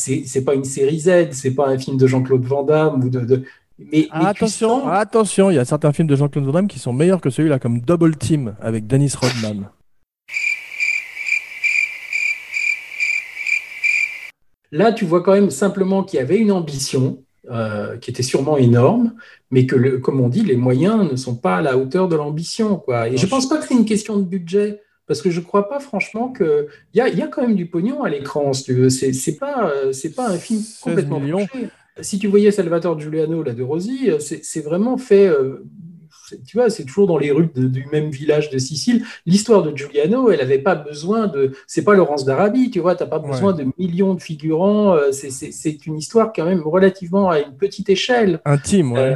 [0.46, 3.44] pas une série Z, c'est pas un film de Jean-Claude Van Damme ou de, de-
[3.92, 6.94] mais, attention, sens- attention, il y a certains films de Jean-Claude Van Damme qui sont
[6.94, 9.70] meilleurs que celui-là, comme Double Team avec Dennis Rodman.
[14.72, 18.58] Là, tu vois quand même simplement qu'il y avait une ambition euh, qui était sûrement
[18.58, 19.14] énorme,
[19.50, 22.16] mais que, le, comme on dit, les moyens ne sont pas à la hauteur de
[22.16, 22.78] l'ambition.
[22.78, 23.08] quoi.
[23.10, 25.68] Et je je- pense pas que c'est une question de budget, parce que je crois
[25.68, 28.64] pas franchement que il y a, y a quand même du pognon à l'écran, si
[28.64, 28.90] tu veux.
[28.90, 31.20] C'est c'est pas, euh, c'est pas un film 16 complètement.
[32.00, 35.28] Si tu voyais Salvatore Giuliano là de Rosy, euh, c'est c'est vraiment fait.
[35.28, 35.66] euh,
[36.46, 39.04] tu vois, c'est toujours dans les rues de- du même village de Sicile.
[39.26, 41.52] L'histoire de Giuliano, elle n'avait pas besoin de.
[41.68, 44.94] C'est pas Laurence d'Arabie, tu vois, tu n'as pas besoin de millions de figurants.
[44.96, 48.40] euh, c'est- une histoire quand même relativement à une petite échelle.
[48.46, 49.00] Intime, ouais.
[49.00, 49.16] Euh,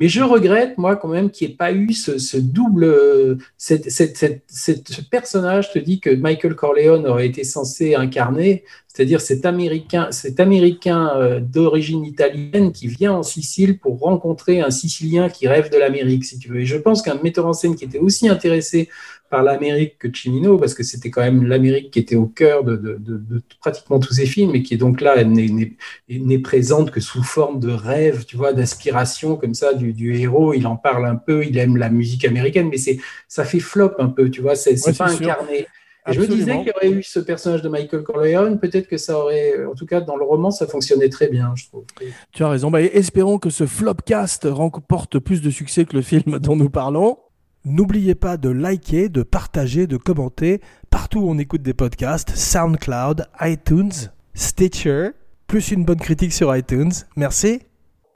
[0.00, 2.84] Mais je regrette, moi, quand même, qu'il n'y ait pas eu ce, ce double.
[2.84, 7.94] euh, cette- cette- cette- cette- ce personnage, te dis que Michael Corleone aurait été censé
[7.94, 8.64] incarner.
[8.92, 14.70] C'est-à-dire cet Américain, cet Américain euh, d'origine italienne qui vient en Sicile pour rencontrer un
[14.70, 16.60] Sicilien qui rêve de l'Amérique, si tu veux.
[16.60, 18.88] Et je pense qu'un metteur en scène qui était aussi intéressé
[19.30, 22.76] par l'Amérique que Cimino, parce que c'était quand même l'Amérique qui était au cœur de,
[22.76, 27.00] de- de- de pratiquement tous ses films, et qui est donc là n'est- présente que
[27.00, 30.52] sous forme de rêve, tu vois, d'inspiration comme ça du, du héros.
[30.54, 33.92] Il en parle un peu, il aime la musique américaine, mais c'est ça fait flop
[33.98, 35.22] un peu, tu vois, c'est Ouais, pas sûr.
[35.30, 35.66] incarné.
[36.08, 38.96] Et je me disais qu'il y aurait eu ce personnage de Michael Corleone, peut-être que
[38.96, 41.84] ça aurait, en tout cas dans le roman, ça fonctionnait très bien, je trouve.
[42.32, 42.70] Tu as raison.
[42.70, 47.18] Bah, espérons que ce flopcast remporte plus de succès que le film dont nous parlons.
[47.64, 53.28] N'oubliez pas de liker, de partager, de commenter partout où on écoute des podcasts, SoundCloud,
[53.40, 53.92] iTunes,
[54.34, 55.10] Stitcher,
[55.46, 56.92] plus une bonne critique sur iTunes.
[57.14, 57.60] Merci.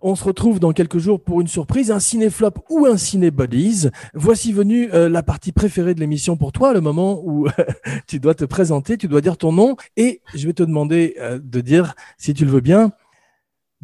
[0.08, 3.88] On se retrouve dans quelques jours pour une surprise, un cinéflop ou un cinébodies.
[4.14, 7.48] Voici venue euh, la partie préférée de l'émission pour toi, le moment où
[8.06, 11.40] tu dois te présenter, tu dois dire ton nom et je vais te demander euh,
[11.42, 12.92] de dire, si tu le veux bien,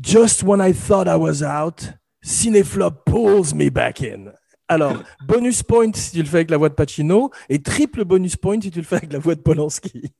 [0.00, 1.92] Just when I thought I was out,
[2.22, 4.30] Cineflop pulls me back in.
[4.68, 8.36] Alors, bonus point si tu le fais avec la voix de Pacino et triple bonus
[8.36, 10.12] point si tu le fais avec la voix de Polanski.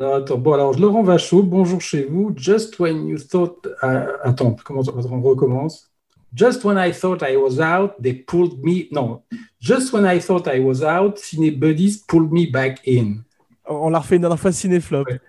[0.00, 2.32] Alors, attends, bon, alors Laurent Vachaud, bonjour chez vous.
[2.34, 3.66] Just when you thought.
[3.84, 5.90] euh, attends, comment on recommence.
[6.32, 8.88] Just when I thought I was out, they pulled me.
[8.92, 9.22] Non.
[9.60, 13.24] Just when I thought I was out, Cine Buddies pulled me back in.
[13.66, 15.04] On l'a refait une dernière fois Cineflop.
[15.06, 15.20] Ouais.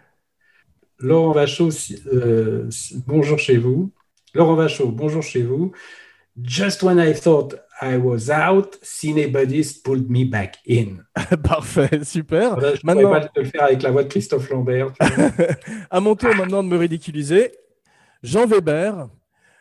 [1.00, 1.70] Laurent Vachaud,
[2.14, 2.70] euh,
[3.08, 3.92] bonjour chez vous.
[4.34, 5.74] Laurent Vachaud, bonjour chez vous.
[6.42, 11.04] Just when I thought I was out, Cine Buddies pulled me back in.
[11.44, 12.54] Parfait, super.
[12.54, 14.94] Voilà, je ne Maintenant- pas te le faire avec la voix de Christophe Lambert.
[15.90, 17.52] À mon tour maintenant de me ridiculiser.
[18.24, 19.08] Jean Weber.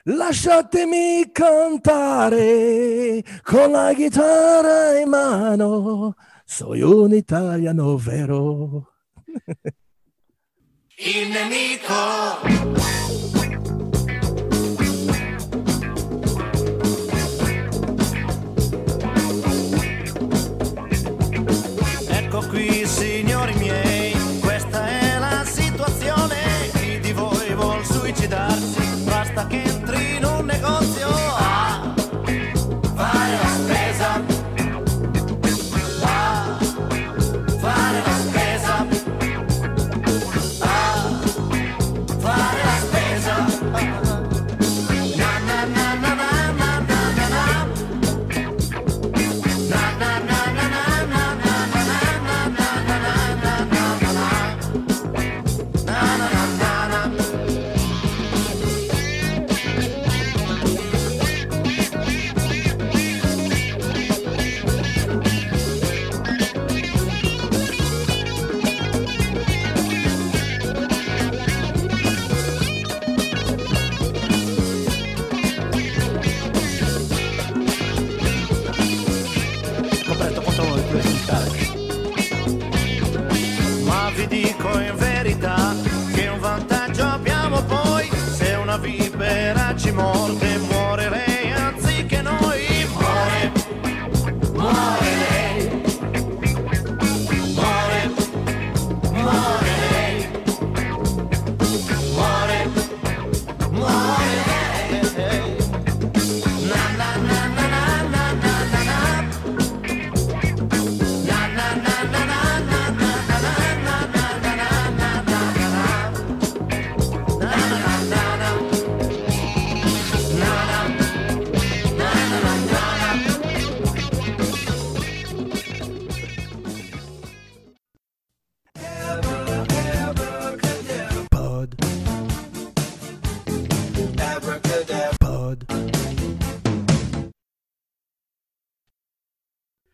[0.04, 6.14] Lasciatemi cantare con la chitarra in mano.
[6.46, 8.88] Soy un italiano vero.
[10.98, 11.94] Il nemico
[22.48, 26.36] Qui signori miei, questa è la situazione,
[26.72, 31.29] chi di voi vuol suicidarsi, basta che entri in un negozio